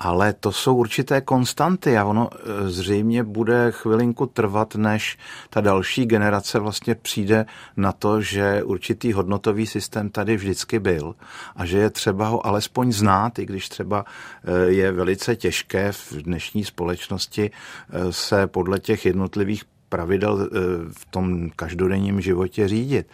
ale 0.00 0.32
to 0.32 0.52
jsou 0.52 0.76
určité 0.76 1.20
konstanty 1.20 1.98
a 1.98 2.04
ono 2.04 2.30
e, 2.32 2.70
zřejmě 2.70 3.22
bude 3.22 3.72
chvilinku 3.72 4.26
trvat, 4.26 4.74
než 4.74 5.18
ta 5.50 5.60
další 5.60 6.06
generace 6.06 6.58
vlastně 6.58 6.94
přijde 6.94 7.46
na 7.76 7.92
to, 7.92 8.20
že 8.20 8.62
určitý 8.62 9.12
hodnotový 9.12 9.66
systém 9.66 10.10
tady 10.10 10.36
vždycky 10.36 10.78
byl 10.78 11.14
a 11.56 11.64
že 11.64 11.78
je 11.78 11.90
třeba 11.90 12.28
ho 12.28 12.46
alespoň 12.46 12.92
znát, 12.92 13.38
i 13.38 13.46
když 13.46 13.68
třeba 13.68 14.04
e, 14.44 14.70
je 14.70 14.92
velice 14.92 15.36
těžké 15.36 15.92
v 15.92 16.12
dnešní 16.12 16.64
společnosti 16.64 17.50
e, 17.90 18.12
se 18.12 18.46
podle 18.46 18.78
těch 18.78 19.06
jednotlivých 19.06 19.64
pravidel 19.88 20.40
eh, 20.40 20.58
v 20.92 21.06
tom 21.10 21.50
každodenním 21.56 22.20
životě 22.20 22.68
řídit. 22.68 23.06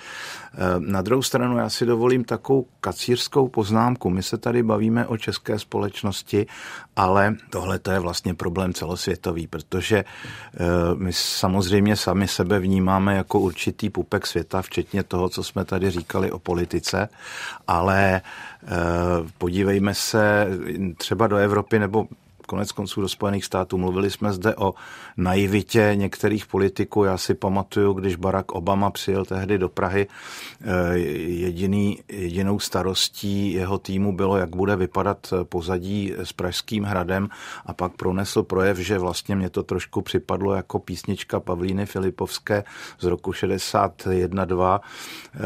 Eh, 0.54 0.58
na 0.78 1.02
druhou 1.02 1.22
stranu 1.22 1.58
já 1.58 1.68
si 1.70 1.86
dovolím 1.86 2.24
takovou 2.24 2.66
kacířskou 2.80 3.48
poznámku. 3.48 4.10
My 4.10 4.22
se 4.22 4.38
tady 4.38 4.62
bavíme 4.62 5.06
o 5.06 5.16
české 5.16 5.58
společnosti, 5.58 6.46
ale 6.96 7.36
tohle 7.50 7.78
to 7.78 7.90
je 7.90 7.98
vlastně 7.98 8.34
problém 8.34 8.72
celosvětový, 8.72 9.46
protože 9.46 10.04
eh, 10.04 10.58
my 10.94 11.12
samozřejmě 11.12 11.96
sami 11.96 12.28
sebe 12.28 12.58
vnímáme 12.58 13.16
jako 13.16 13.40
určitý 13.40 13.90
pupek 13.90 14.26
světa, 14.26 14.62
včetně 14.62 15.02
toho, 15.02 15.28
co 15.28 15.44
jsme 15.44 15.64
tady 15.64 15.90
říkali 15.90 16.32
o 16.32 16.38
politice, 16.38 17.08
ale 17.66 18.20
podívejme 19.38 19.94
se 19.94 20.48
třeba 20.96 21.26
do 21.26 21.36
Evropy 21.36 21.78
nebo 21.78 22.08
konec 22.46 22.72
konců 22.72 23.00
do 23.00 23.08
Spojených 23.08 23.44
států. 23.44 23.78
Mluvili 23.78 24.10
jsme 24.10 24.32
zde 24.32 24.56
o 24.56 24.74
naivitě 25.16 25.92
některých 25.94 26.46
politiků. 26.46 27.04
Já 27.04 27.18
si 27.18 27.34
pamatuju, 27.34 27.92
když 27.92 28.16
Barack 28.16 28.52
Obama 28.52 28.90
přijel 28.90 29.24
tehdy 29.24 29.58
do 29.58 29.68
Prahy, 29.68 30.06
eh, 30.60 30.98
jediný, 31.28 31.98
jedinou 32.08 32.58
starostí 32.58 33.52
jeho 33.52 33.78
týmu 33.78 34.16
bylo, 34.16 34.36
jak 34.36 34.56
bude 34.56 34.76
vypadat 34.76 35.34
pozadí 35.42 36.12
s 36.16 36.32
Pražským 36.32 36.84
hradem 36.84 37.28
a 37.66 37.72
pak 37.72 37.92
pronesl 37.92 38.42
projev, 38.42 38.78
že 38.78 38.98
vlastně 38.98 39.36
mě 39.36 39.50
to 39.50 39.62
trošku 39.62 40.02
připadlo 40.02 40.54
jako 40.54 40.78
písnička 40.78 41.40
Pavlíny 41.40 41.86
Filipovské 41.86 42.64
z 42.98 43.04
roku 43.04 43.32
61-2. 43.32 44.80
Eh, 45.34 45.38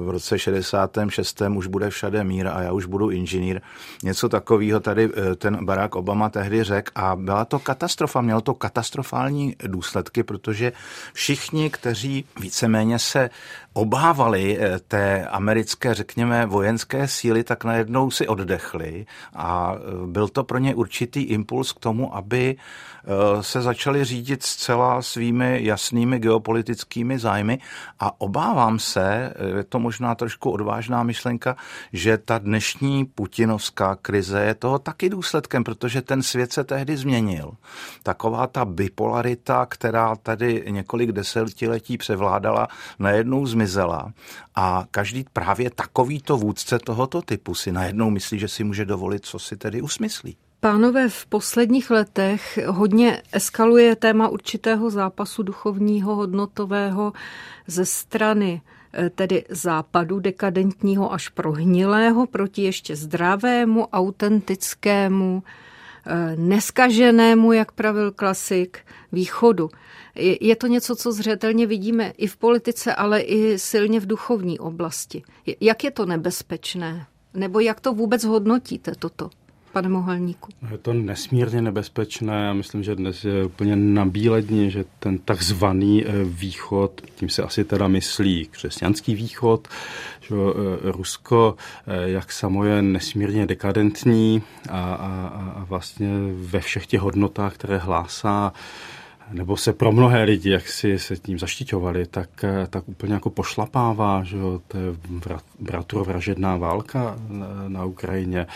v 0.00 0.10
roce 0.10 0.38
66. 0.38 1.56
už 1.56 1.66
bude 1.66 1.90
všade 1.90 2.24
mír 2.24 2.48
a 2.48 2.62
já 2.62 2.72
už 2.72 2.86
budu 2.86 3.10
inženýr. 3.10 3.60
Něco 4.02 4.28
takového 4.28 4.80
tady 4.80 5.10
eh, 5.16 5.34
ten 5.34 5.64
Barack 5.64 5.94
Obama 5.94 6.23
Obama 6.24 6.30
tehdy 6.30 6.64
řekl 6.64 6.92
a 6.94 7.16
byla 7.16 7.44
to 7.44 7.58
katastrofa, 7.58 8.20
mělo 8.20 8.40
to 8.40 8.54
katastrofální 8.54 9.56
důsledky, 9.66 10.22
protože 10.22 10.72
všichni, 11.12 11.70
kteří 11.70 12.24
víceméně 12.40 12.98
se 12.98 13.30
obávali 13.72 14.58
eh, 14.58 14.78
té 14.88 15.26
americké, 15.26 15.94
řekněme, 15.94 16.46
vojenské 16.46 17.08
síly, 17.08 17.44
tak 17.44 17.64
najednou 17.64 18.10
si 18.10 18.28
oddechli 18.28 19.06
a 19.34 19.74
eh, 19.76 20.06
byl 20.06 20.28
to 20.28 20.44
pro 20.44 20.58
ně 20.58 20.74
určitý 20.74 21.20
impuls 21.22 21.72
k 21.72 21.80
tomu, 21.80 22.16
aby 22.16 22.56
se 23.40 23.62
začali 23.62 24.04
řídit 24.04 24.42
zcela 24.42 25.02
svými 25.02 25.58
jasnými 25.62 26.18
geopolitickými 26.18 27.18
zájmy 27.18 27.58
a 28.00 28.20
obávám 28.20 28.78
se, 28.78 29.34
je 29.56 29.64
to 29.64 29.78
možná 29.78 30.14
trošku 30.14 30.50
odvážná 30.50 31.02
myšlenka, 31.02 31.56
že 31.92 32.18
ta 32.18 32.38
dnešní 32.38 33.04
putinovská 33.04 33.96
krize 33.96 34.40
je 34.40 34.54
toho 34.54 34.78
taky 34.78 35.08
důsledkem, 35.08 35.64
protože 35.64 36.02
ten 36.02 36.22
svět 36.22 36.52
se 36.52 36.64
tehdy 36.64 36.96
změnil. 36.96 37.52
Taková 38.02 38.46
ta 38.46 38.64
bipolarita, 38.64 39.66
která 39.66 40.16
tady 40.16 40.64
několik 40.68 41.12
desetiletí 41.12 41.98
převládala, 41.98 42.68
najednou 42.98 43.46
zmizela 43.46 44.12
a 44.54 44.84
každý 44.90 45.24
právě 45.32 45.70
takovýto 45.70 46.36
vůdce 46.36 46.78
tohoto 46.78 47.22
typu 47.22 47.54
si 47.54 47.72
najednou 47.72 48.10
myslí, 48.10 48.38
že 48.38 48.48
si 48.48 48.64
může 48.64 48.84
dovolit, 48.84 49.26
co 49.26 49.38
si 49.38 49.56
tedy 49.56 49.82
usmyslí. 49.82 50.36
Pánové, 50.64 51.08
v 51.08 51.26
posledních 51.26 51.90
letech 51.90 52.58
hodně 52.66 53.22
eskaluje 53.32 53.96
téma 53.96 54.28
určitého 54.28 54.90
zápasu 54.90 55.42
duchovního, 55.42 56.14
hodnotového 56.14 57.12
ze 57.66 57.84
strany 57.84 58.62
eh, 58.92 59.10
tedy 59.10 59.44
západu 59.48 60.18
dekadentního 60.18 61.12
až 61.12 61.28
prohnilého 61.28 62.26
proti 62.26 62.62
ještě 62.62 62.96
zdravému, 62.96 63.86
autentickému, 63.86 65.42
eh, 66.06 66.36
neskaženému, 66.36 67.52
jak 67.52 67.72
pravil 67.72 68.12
klasik, 68.12 68.78
východu. 69.12 69.70
Je 70.40 70.56
to 70.56 70.66
něco, 70.66 70.96
co 70.96 71.12
zřetelně 71.12 71.66
vidíme 71.66 72.12
i 72.16 72.26
v 72.26 72.36
politice, 72.36 72.94
ale 72.94 73.20
i 73.20 73.58
silně 73.58 74.00
v 74.00 74.06
duchovní 74.06 74.58
oblasti. 74.58 75.22
Jak 75.60 75.84
je 75.84 75.90
to 75.90 76.06
nebezpečné? 76.06 77.06
Nebo 77.34 77.60
jak 77.60 77.80
to 77.80 77.92
vůbec 77.92 78.24
hodnotíte 78.24 78.92
toto? 78.98 79.30
Pane 79.74 79.88
Mohelníku? 79.88 80.52
Je 80.70 80.78
to 80.78 80.92
nesmírně 80.92 81.62
nebezpečné. 81.62 82.44
Já 82.44 82.52
myslím, 82.52 82.82
že 82.82 82.94
dnes 82.94 83.24
je 83.24 83.44
úplně 83.44 83.76
nabíledně, 83.76 84.70
že 84.70 84.84
ten 84.98 85.18
takzvaný 85.18 86.04
eh, 86.06 86.24
východ, 86.24 87.02
tím 87.14 87.28
se 87.28 87.42
asi 87.42 87.64
teda 87.64 87.88
myslí 87.88 88.48
křesťanský 88.50 89.14
východ, 89.14 89.68
že 90.20 90.34
eh, 90.34 90.92
Rusko, 90.92 91.56
eh, 91.86 92.10
jak 92.10 92.32
samo 92.32 92.64
je 92.64 92.82
nesmírně 92.82 93.46
dekadentní 93.46 94.42
a, 94.70 94.80
a, 94.94 95.26
a 95.56 95.64
vlastně 95.64 96.08
ve 96.32 96.60
všech 96.60 96.86
těch 96.86 97.00
hodnotách, 97.00 97.54
které 97.54 97.78
hlásá, 97.78 98.52
nebo 99.32 99.56
se 99.56 99.72
pro 99.72 99.92
mnohé 99.92 100.24
lidi, 100.24 100.50
jak 100.50 100.68
si 100.68 100.98
se 100.98 101.16
tím 101.16 101.38
zaštiťovali, 101.38 102.06
tak, 102.06 102.28
tak 102.70 102.88
úplně 102.88 103.14
jako 103.14 103.30
pošlapává, 103.30 104.24
že 104.24 104.36
jo, 104.36 104.60
to 104.68 104.78
je 104.78 104.84
bratrovražedná 105.60 106.56
válka 106.56 107.16
na, 107.28 107.46
na 107.68 107.84
Ukrajině. 107.84 108.46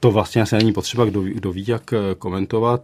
To 0.00 0.10
vlastně 0.10 0.42
asi 0.42 0.56
není 0.56 0.72
potřeba, 0.72 1.04
kdo, 1.04 1.22
kdo 1.22 1.52
ví, 1.52 1.64
jak 1.68 1.94
komentovat, 2.18 2.82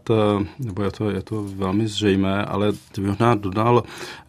nebo 0.58 0.82
je 0.82 0.90
to, 0.90 1.10
je 1.10 1.22
to 1.22 1.42
velmi 1.42 1.88
zřejmé, 1.88 2.44
ale 2.44 2.72
možná 3.00 3.34
dodal 3.34 3.82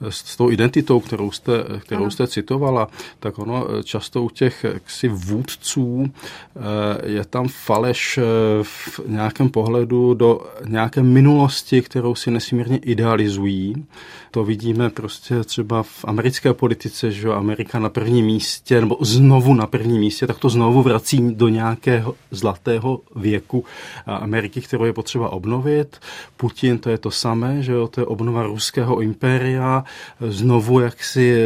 s 0.09 0.37
tou 0.37 0.51
identitou, 0.51 0.99
kterou 0.99 1.31
jste, 1.31 1.51
kterou 1.79 2.09
jste 2.09 2.27
citovala, 2.27 2.87
tak 3.19 3.39
ono 3.39 3.67
často 3.83 4.23
u 4.23 4.29
těch 4.29 4.65
ksi 4.83 5.07
vůdců 5.07 6.11
eh, 6.55 7.11
je 7.11 7.25
tam 7.25 7.47
faleš 7.47 8.17
eh, 8.17 8.23
v 8.63 8.99
nějakém 9.07 9.49
pohledu 9.49 10.13
do 10.13 10.41
nějaké 10.67 11.03
minulosti, 11.03 11.81
kterou 11.81 12.15
si 12.15 12.31
nesmírně 12.31 12.77
idealizují. 12.97 13.85
To 14.31 14.43
vidíme 14.43 14.89
prostě 14.89 15.43
třeba 15.43 15.83
v 15.83 16.05
americké 16.05 16.53
politice, 16.53 17.11
že 17.11 17.29
Amerika 17.29 17.79
na 17.79 17.89
prvním 17.89 18.25
místě, 18.25 18.81
nebo 18.81 18.97
znovu 19.01 19.53
na 19.53 19.67
prvním 19.67 20.01
místě, 20.01 20.27
tak 20.27 20.39
to 20.39 20.49
znovu 20.49 20.81
vrací 20.81 21.35
do 21.35 21.47
nějakého 21.49 22.15
zlatého 22.31 23.01
věku 23.15 23.65
Ameriky, 24.05 24.61
kterou 24.61 24.85
je 24.85 24.93
potřeba 24.93 25.29
obnovit. 25.29 25.97
Putin 26.37 26.77
to 26.77 26.89
je 26.89 26.97
to 26.97 27.11
samé, 27.11 27.63
že 27.63 27.71
jo, 27.71 27.87
to 27.87 28.01
je 28.01 28.05
obnova 28.05 28.43
ruského 28.43 29.01
impéria, 29.01 29.83
znovu 30.21 30.79
jaksi 30.79 31.37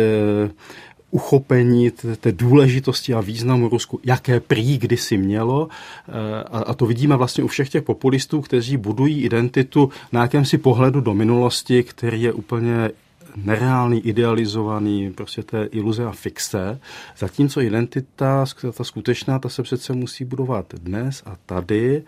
uchopení 1.12 1.92
té 2.20 2.32
důležitosti 2.32 3.14
a 3.14 3.22
významu 3.22 3.70
Rusku, 3.70 4.00
jaké 4.04 4.40
prý 4.40 4.78
kdysi 4.78 5.18
mělo. 5.18 5.68
Eh, 6.08 6.44
a 6.52 6.74
to 6.74 6.86
vidíme 6.86 7.16
vlastně 7.16 7.44
u 7.44 7.48
všech 7.48 7.70
těch 7.70 7.84
populistů, 7.84 8.42
kteří 8.42 8.78
budují 8.78 9.22
identitu 9.22 9.90
na 10.12 10.22
jakémsi 10.22 10.58
pohledu 10.58 11.02
do 11.02 11.14
minulosti, 11.14 11.84
který 11.84 12.22
je 12.22 12.34
úplně 12.34 12.92
nereálný, 13.36 14.00
idealizovaný, 14.00 15.12
prostě 15.14 15.44
té 15.44 15.64
iluze 15.72 16.06
a 16.06 16.12
fixe, 16.12 16.80
zatímco 17.18 17.62
identita, 17.62 18.46
ta 18.78 18.84
skutečná, 18.84 19.40
ta 19.40 19.50
se 19.50 19.64
přece 19.64 19.94
musí 19.94 20.26
budovat 20.26 20.74
dnes 20.74 21.24
a 21.26 21.36
tady, 21.46 22.04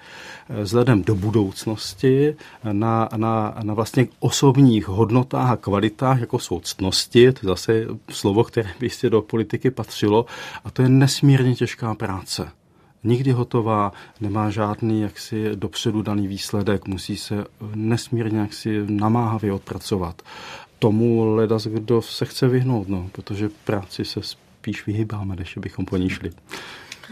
eh, 0.50 0.64
vzhledem 0.64 1.04
do 1.04 1.16
budoucnosti, 1.16 2.36
na, 2.72 3.10
na, 3.18 3.56
na 3.64 3.74
vlastně 3.74 4.08
osobních 4.20 4.88
hodnotách 4.88 5.50
a 5.50 5.58
kvalitách, 5.58 6.20
jako 6.20 6.40
jsou 6.40 6.60
ctnosti, 6.60 7.32
to 7.32 7.40
je 7.44 7.48
zase 7.48 7.86
slovo, 8.10 8.44
které 8.44 8.70
by 8.80 8.86
jistě 8.86 9.10
do 9.10 9.22
politiky 9.22 9.72
patřilo, 9.72 10.26
a 10.66 10.72
to 10.72 10.82
je 10.82 10.90
nesmírně 10.90 11.56
těžká 11.56 11.96
práce. 11.96 12.52
Nikdy 13.04 13.32
hotová, 13.32 13.92
nemá 14.22 14.50
žádný 14.50 15.02
jaksi 15.02 15.56
dopředu 15.56 16.02
daný 16.02 16.28
výsledek, 16.28 16.88
musí 16.88 17.18
se 17.18 17.46
nesmírně 17.76 18.40
jaksi 18.40 18.86
namáhavě 18.88 19.54
odpracovat 19.54 20.22
tomu 20.84 21.36
leda, 21.36 21.58
kdo 21.66 22.02
se 22.02 22.26
chce 22.26 22.48
vyhnout, 22.48 22.88
no, 22.88 23.10
protože 23.12 23.50
práci 23.64 24.06
se 24.06 24.20
spíš 24.24 24.86
vyhybáme, 24.86 25.36
než 25.36 25.58
bychom 25.58 25.86
po 25.86 25.98
ní 25.98 26.10
šli. 26.10 26.32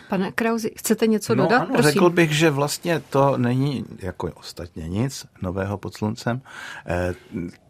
Pane 0.09 0.31
Krauzi, 0.31 0.71
chcete 0.75 1.07
něco 1.07 1.35
no, 1.35 1.43
dodat? 1.43 1.61
Ano, 1.61 1.81
řekl 1.81 2.09
bych, 2.09 2.31
že 2.31 2.49
vlastně 2.49 2.99
to 2.99 3.37
není 3.37 3.85
jako 3.99 4.31
ostatně 4.35 4.89
nic 4.89 5.25
nového 5.41 5.77
pod 5.77 5.93
sluncem. 5.93 6.41
Eh, 6.85 7.13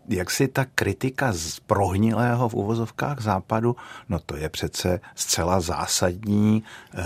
jak 0.10 0.32
si 0.32 0.48
ta 0.48 0.66
kritika 0.76 1.34
z 1.34 1.60
prohnilého 1.60 2.50
v 2.50 2.54
uvozovkách 2.54 3.22
západu, 3.22 3.76
no 4.10 4.20
to 4.20 4.36
je 4.36 4.50
přece 4.50 5.00
zcela 5.16 5.62
zásadní 5.62 6.64
eh, 6.94 7.04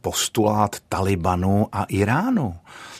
postulát 0.00 0.76
Talibanu 0.88 1.66
a 1.72 1.84
Iránu. 1.84 2.54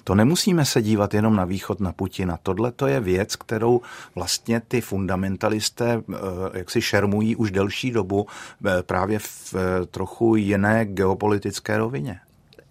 To 0.05 0.15
nemusíme 0.15 0.65
se 0.65 0.83
dívat 0.83 1.15
jenom 1.15 1.37
na 1.37 1.45
východ, 1.45 1.81
na 1.81 1.93
Putina. 1.93 2.39
Tohle 2.43 2.73
to 2.73 2.87
je 2.87 3.01
věc, 3.01 3.37
kterou 3.37 3.81
vlastně 4.15 4.61
ty 4.69 4.81
fundamentalisté 4.81 6.03
eh, 6.13 6.15
jak 6.59 6.71
si 6.71 6.83
šermují 6.83 7.37
už 7.37 7.51
delší 7.51 7.91
dobu 7.91 8.27
eh, 8.67 8.83
právě 8.83 9.19
v 9.19 9.55
trochu 9.91 10.37
jiné 10.37 10.85
geopolitické 10.85 11.79
rovině 11.79 12.21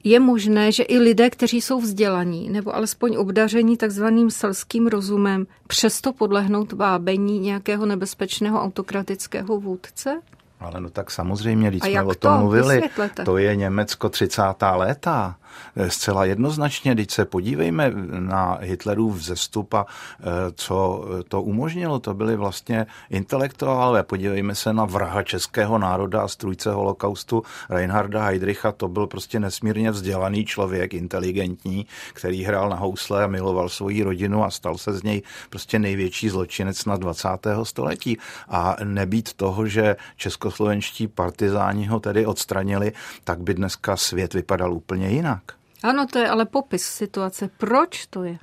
je 0.04 0.20
možné, 0.20 0.72
že 0.72 0.84
i 0.84 0.98
lidé, 0.98 1.30
kteří 1.30 1.62
jsou 1.62 1.82
vzdělaní 1.82 2.50
nebo 2.50 2.76
alespoň 2.76 3.16
obdaření 3.16 3.78
takzvaným 3.78 4.32
selským 4.32 4.88
rozumem, 4.88 5.48
přesto 5.68 6.14
podlehnout 6.14 6.74
vábení 6.74 7.40
nějakého 7.40 7.86
nebezpečného 7.86 8.62
autokratického 8.62 9.60
vůdce? 9.60 10.22
Ale 10.60 10.82
no 10.82 10.90
tak 10.90 11.12
samozřejmě, 11.12 11.70
když 11.70 11.84
jsme 11.84 12.04
o 12.04 12.16
tom 12.16 12.40
mluvili, 12.40 12.76
Vysvětlete. 12.76 13.24
to 13.24 13.38
je 13.38 13.56
Německo 13.56 14.10
30. 14.10 14.42
léta. 14.76 15.36
Eh, 15.76 15.90
zcela 15.90 16.26
jednoznačně, 16.26 16.94
když 16.94 17.12
se 17.12 17.26
podívejme 17.26 17.92
na 18.20 18.58
Hitlerův 18.62 19.16
vzestup 19.16 19.74
a 19.74 19.86
eh, 20.20 20.24
co 20.56 21.06
to 21.28 21.42
umožnilo, 21.42 22.00
to 22.00 22.14
byly 22.14 22.36
vlastně 22.36 22.86
intelektuálové. 23.10 24.04
Podívejme 24.04 24.56
se 24.56 24.74
na 24.74 24.86
vraha 24.86 25.24
českého 25.24 25.78
národa 25.78 26.22
a 26.22 26.28
strůjce 26.28 26.72
holokaustu 26.72 27.44
Reinharda 27.70 28.26
Heydricha, 28.26 28.72
to 28.72 28.88
byl 28.88 29.08
prostě 29.08 29.40
nesmírně 29.40 29.92
vzdělaný 29.92 30.46
člověk, 30.46 30.94
inteligentní, 30.94 31.86
který 32.14 32.44
hrál 32.44 32.70
na 32.70 32.76
housle 32.76 33.24
a 33.24 33.28
miloval 33.28 33.70
svoji 33.70 34.04
rodinu 34.04 34.44
a 34.44 34.52
stal 34.52 34.78
se 34.78 34.94
z 34.94 35.04
něj 35.04 35.22
prostě 35.50 35.80
největší 35.80 36.30
zločinec 36.30 36.86
na 36.86 36.98
20. 36.98 37.28
století. 37.64 38.18
A 38.50 38.76
nebýt 38.84 39.34
toho, 39.34 39.68
že 39.68 39.96
českoslovenští 40.18 41.08
partizáni 41.08 41.86
ho 41.86 42.00
tedy 42.00 42.26
odstranili, 42.26 42.92
tak 43.24 43.40
by 43.40 43.54
dneska 43.54 43.98
svět 43.98 44.34
vypadal 44.34 44.74
úplně 44.74 45.10
jinak. 45.10 45.41
Ano, 45.84 46.08
to 46.08 46.20
je 46.20 46.30
ale 46.30 46.46
popis 46.46 46.84
situace. 46.84 47.50
Proč 47.58 48.06
to 48.06 48.24
je? 48.24 48.38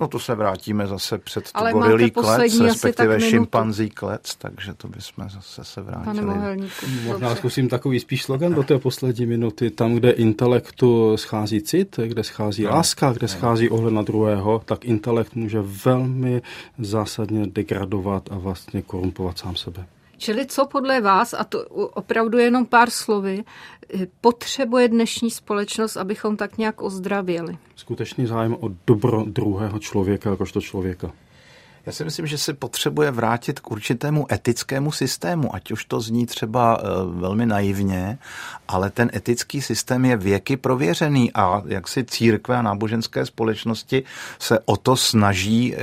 No 0.00 0.08
to 0.08 0.18
se 0.18 0.34
vrátíme 0.34 0.86
zase 0.86 1.18
před 1.18 1.52
to 1.52 1.64
gorilý 1.72 2.10
klec, 2.10 2.60
respektive 2.60 3.20
šimpanzí 3.20 3.90
klec, 3.90 4.34
takže 4.34 4.74
to 4.74 4.88
bychom 4.88 5.28
zase 5.28 5.64
se 5.64 5.82
vrátili. 5.82 6.26
Pane 6.26 6.56
Možná 7.04 7.34
zkusím 7.34 7.68
takový 7.68 8.00
spíš 8.00 8.22
slogan 8.22 8.54
do 8.54 8.62
té 8.62 8.78
poslední 8.78 9.26
minuty. 9.26 9.70
Tam, 9.70 9.94
kde 9.94 10.10
intelektu 10.10 11.16
schází 11.16 11.62
cit, 11.62 12.00
kde 12.06 12.24
schází 12.24 12.62
no. 12.62 12.70
láska, 12.70 13.12
kde 13.12 13.24
no. 13.24 13.28
schází 13.28 13.70
ohled 13.70 13.94
na 13.94 14.02
druhého, 14.02 14.62
tak 14.64 14.84
intelekt 14.84 15.34
může 15.34 15.58
velmi 15.62 16.42
zásadně 16.78 17.46
degradovat 17.46 18.28
a 18.32 18.38
vlastně 18.38 18.82
korumpovat 18.82 19.38
sám 19.38 19.56
sebe. 19.56 19.86
Čili 20.18 20.46
co 20.46 20.66
podle 20.66 21.00
vás, 21.00 21.34
a 21.34 21.44
to 21.44 21.64
opravdu 21.94 22.38
jenom 22.38 22.66
pár 22.66 22.90
slovy, 22.90 23.44
potřebuje 24.20 24.88
dnešní 24.88 25.30
společnost, 25.30 25.96
abychom 25.96 26.36
tak 26.36 26.58
nějak 26.58 26.82
ozdravěli? 26.82 27.58
Skutečný 27.76 28.26
zájem 28.26 28.56
o 28.60 28.70
dobro 28.86 29.24
druhého 29.26 29.78
člověka 29.78 30.30
jakožto 30.30 30.60
člověka. 30.60 31.12
Já 31.86 31.92
si 31.92 32.04
myslím, 32.04 32.26
že 32.26 32.38
se 32.38 32.54
potřebuje 32.54 33.10
vrátit 33.10 33.60
k 33.60 33.70
určitému 33.70 34.32
etickému 34.32 34.92
systému, 34.92 35.54
ať 35.54 35.70
už 35.70 35.84
to 35.84 36.00
zní 36.00 36.26
třeba 36.26 36.78
eh, 36.80 36.84
velmi 37.20 37.46
naivně, 37.46 38.18
ale 38.68 38.90
ten 38.90 39.10
etický 39.14 39.62
systém 39.62 40.04
je 40.04 40.16
věky 40.16 40.56
prověřený 40.56 41.32
a 41.32 41.62
jak 41.66 41.88
si 41.88 42.04
církve 42.04 42.56
a 42.56 42.62
náboženské 42.62 43.26
společnosti 43.26 44.02
se 44.38 44.58
o 44.64 44.76
to 44.76 44.96
snaží, 44.96 45.74
eh, 45.74 45.80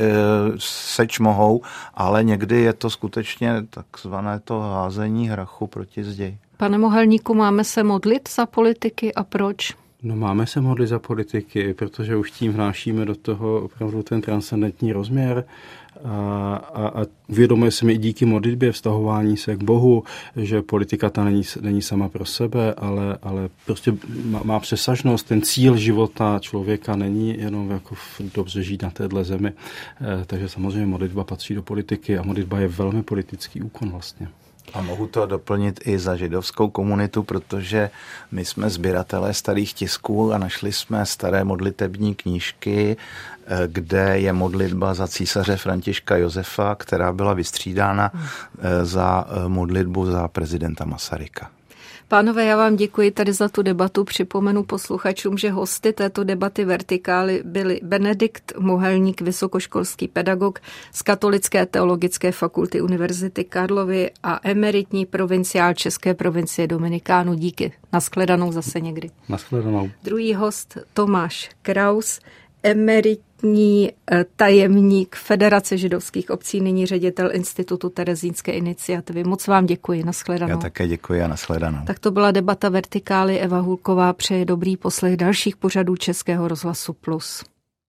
seč 0.58 1.20
mohou, 1.20 1.62
ale 1.94 2.24
někdy 2.24 2.62
je 2.62 2.74
to 2.74 2.90
skutečně 2.90 3.66
takzvané 3.70 4.40
to 4.40 4.60
házení 4.60 5.30
hrachu 5.30 5.68
proti 5.68 6.04
zdi. 6.04 6.38
Pane 6.58 6.78
Mohelníku, 6.78 7.34
máme 7.34 7.64
se 7.64 7.84
modlit 7.84 8.30
za 8.36 8.46
politiky 8.46 9.14
a 9.14 9.24
proč? 9.24 9.74
No 10.04 10.16
máme 10.16 10.48
se 10.48 10.62
modlit 10.62 10.90
za 10.90 11.00
politiky, 11.00 11.74
protože 11.74 12.16
už 12.16 12.32
tím 12.32 12.54
vnášíme 12.54 13.06
do 13.06 13.16
toho 13.16 13.62
opravdu 13.62 14.04
ten 14.04 14.22
transcendentní 14.22 14.94
rozměr 14.94 15.46
a, 16.04 16.56
a, 16.74 16.88
a 16.88 17.06
uvědomuje 17.28 17.72
se 17.72 17.86
mi 17.86 17.94
i 17.94 17.98
díky 17.98 18.26
modlitbě 18.26 18.72
vztahování 18.72 19.38
se 19.38 19.56
k 19.56 19.64
Bohu, 19.64 20.04
že 20.36 20.62
politika 20.62 21.10
ta 21.10 21.24
není, 21.24 21.42
není 21.62 21.82
sama 21.82 22.10
pro 22.10 22.26
sebe, 22.26 22.74
ale, 22.74 23.18
ale 23.22 23.50
prostě 23.66 23.94
má, 24.26 24.42
má 24.44 24.60
přesažnost. 24.60 25.28
Ten 25.28 25.42
cíl 25.42 25.78
života 25.78 26.40
člověka 26.40 26.96
není 26.96 27.40
jenom 27.40 27.72
jako 27.72 27.96
dobře 28.36 28.64
žít 28.64 28.82
na 28.82 28.90
téhle 28.90 29.24
zemi. 29.24 29.50
E, 29.52 30.26
takže 30.26 30.50
samozřejmě 30.50 30.86
modlitba 30.86 31.24
patří 31.24 31.56
do 31.56 31.64
politiky 31.64 32.18
a 32.18 32.24
modlitba 32.24 32.60
je 32.60 32.68
velmi 32.68 33.04
politický 33.04 33.62
úkon 33.62 33.90
vlastně. 33.92 34.28
A 34.74 34.82
mohu 34.82 35.08
to 35.08 35.26
doplnit 35.26 35.80
i 35.88 36.00
za 36.00 36.16
židovskou 36.16 36.70
komunitu, 36.70 37.24
protože 37.24 37.90
my 38.32 38.46
jsme 38.46 38.70
sběratelé 38.70 39.34
starých 39.34 39.74
tisků 39.74 40.34
a 40.34 40.38
našli 40.38 40.72
jsme 40.72 41.06
staré 41.06 41.44
modlitební 41.44 42.16
knížky, 42.16 42.98
eh, 42.98 43.68
kde 43.68 44.20
je 44.20 44.34
modlitba 44.34 44.94
za 44.94 45.08
císaře 45.08 45.58
Františka 45.58 46.18
Josefa, 46.18 46.76
která 46.76 47.14
byla 47.14 47.34
vystřídána 47.34 48.12
eh, 48.14 48.86
za 48.86 49.26
eh, 49.28 49.50
modlitbu 49.50 50.06
za 50.06 50.28
prezidenta 50.28 50.86
Masaryka. 50.86 51.50
Pánové, 52.14 52.46
já 52.46 52.58
vám 52.58 52.76
děkuji 52.76 53.12
tady 53.12 53.34
za 53.34 53.50
tu 53.50 53.62
debatu. 53.62 54.04
Připomenu 54.04 54.64
posluchačům, 54.64 55.38
že 55.38 55.50
hosty 55.50 55.94
této 55.94 56.24
debaty 56.24 56.66
vertikály 56.66 57.42
byli 57.46 57.80
Benedikt 57.84 58.54
Mohelník, 58.60 59.22
vysokoškolský 59.22 60.08
pedagog 60.08 60.60
z 60.92 61.02
Katolické 61.02 61.66
teologické 61.66 62.32
fakulty 62.32 62.82
Univerzity 62.82 63.44
Karlovy 63.44 64.12
a 64.24 64.40
emeritní 64.44 65.06
provinciál 65.06 65.74
České 65.74 66.14
provincie 66.14 66.68
Dominikánu. 66.68 67.34
Díky. 67.34 67.72
Naschledanou 67.94 68.52
zase 68.52 68.80
někdy. 68.80 69.10
Naschledanou. 69.30 69.90
Druhý 70.04 70.34
host 70.34 70.78
Tomáš 70.94 71.50
Kraus, 71.62 72.20
emeritní 72.64 73.33
eh, 73.46 74.26
tajemník 74.36 75.16
Federace 75.16 75.78
židovských 75.78 76.30
obcí, 76.30 76.62
nyní 76.62 76.86
ředitel 76.86 77.30
Institutu 77.36 77.90
Terezínské 77.90 78.52
iniciativy. 78.52 79.24
Moc 79.24 79.48
vám 79.48 79.66
děkuji, 79.66 80.04
nashledanou. 80.04 80.52
Já 80.52 80.58
také 80.58 80.88
děkuji 80.88 81.22
a 81.22 81.28
nashledanou. 81.28 81.86
Tak 81.86 82.00
to 82.00 82.12
byla 82.12 82.32
debata 82.32 82.70
Vertikály. 82.70 83.40
Eva 83.40 83.60
Hulková 83.60 84.14
přeje 84.14 84.46
dobrý 84.46 84.78
poslech 84.78 85.18
dalších 85.18 85.58
pořadů 85.58 85.96
Českého 85.96 86.48
rozhlasu 86.48 86.94
Plus. 86.94 87.44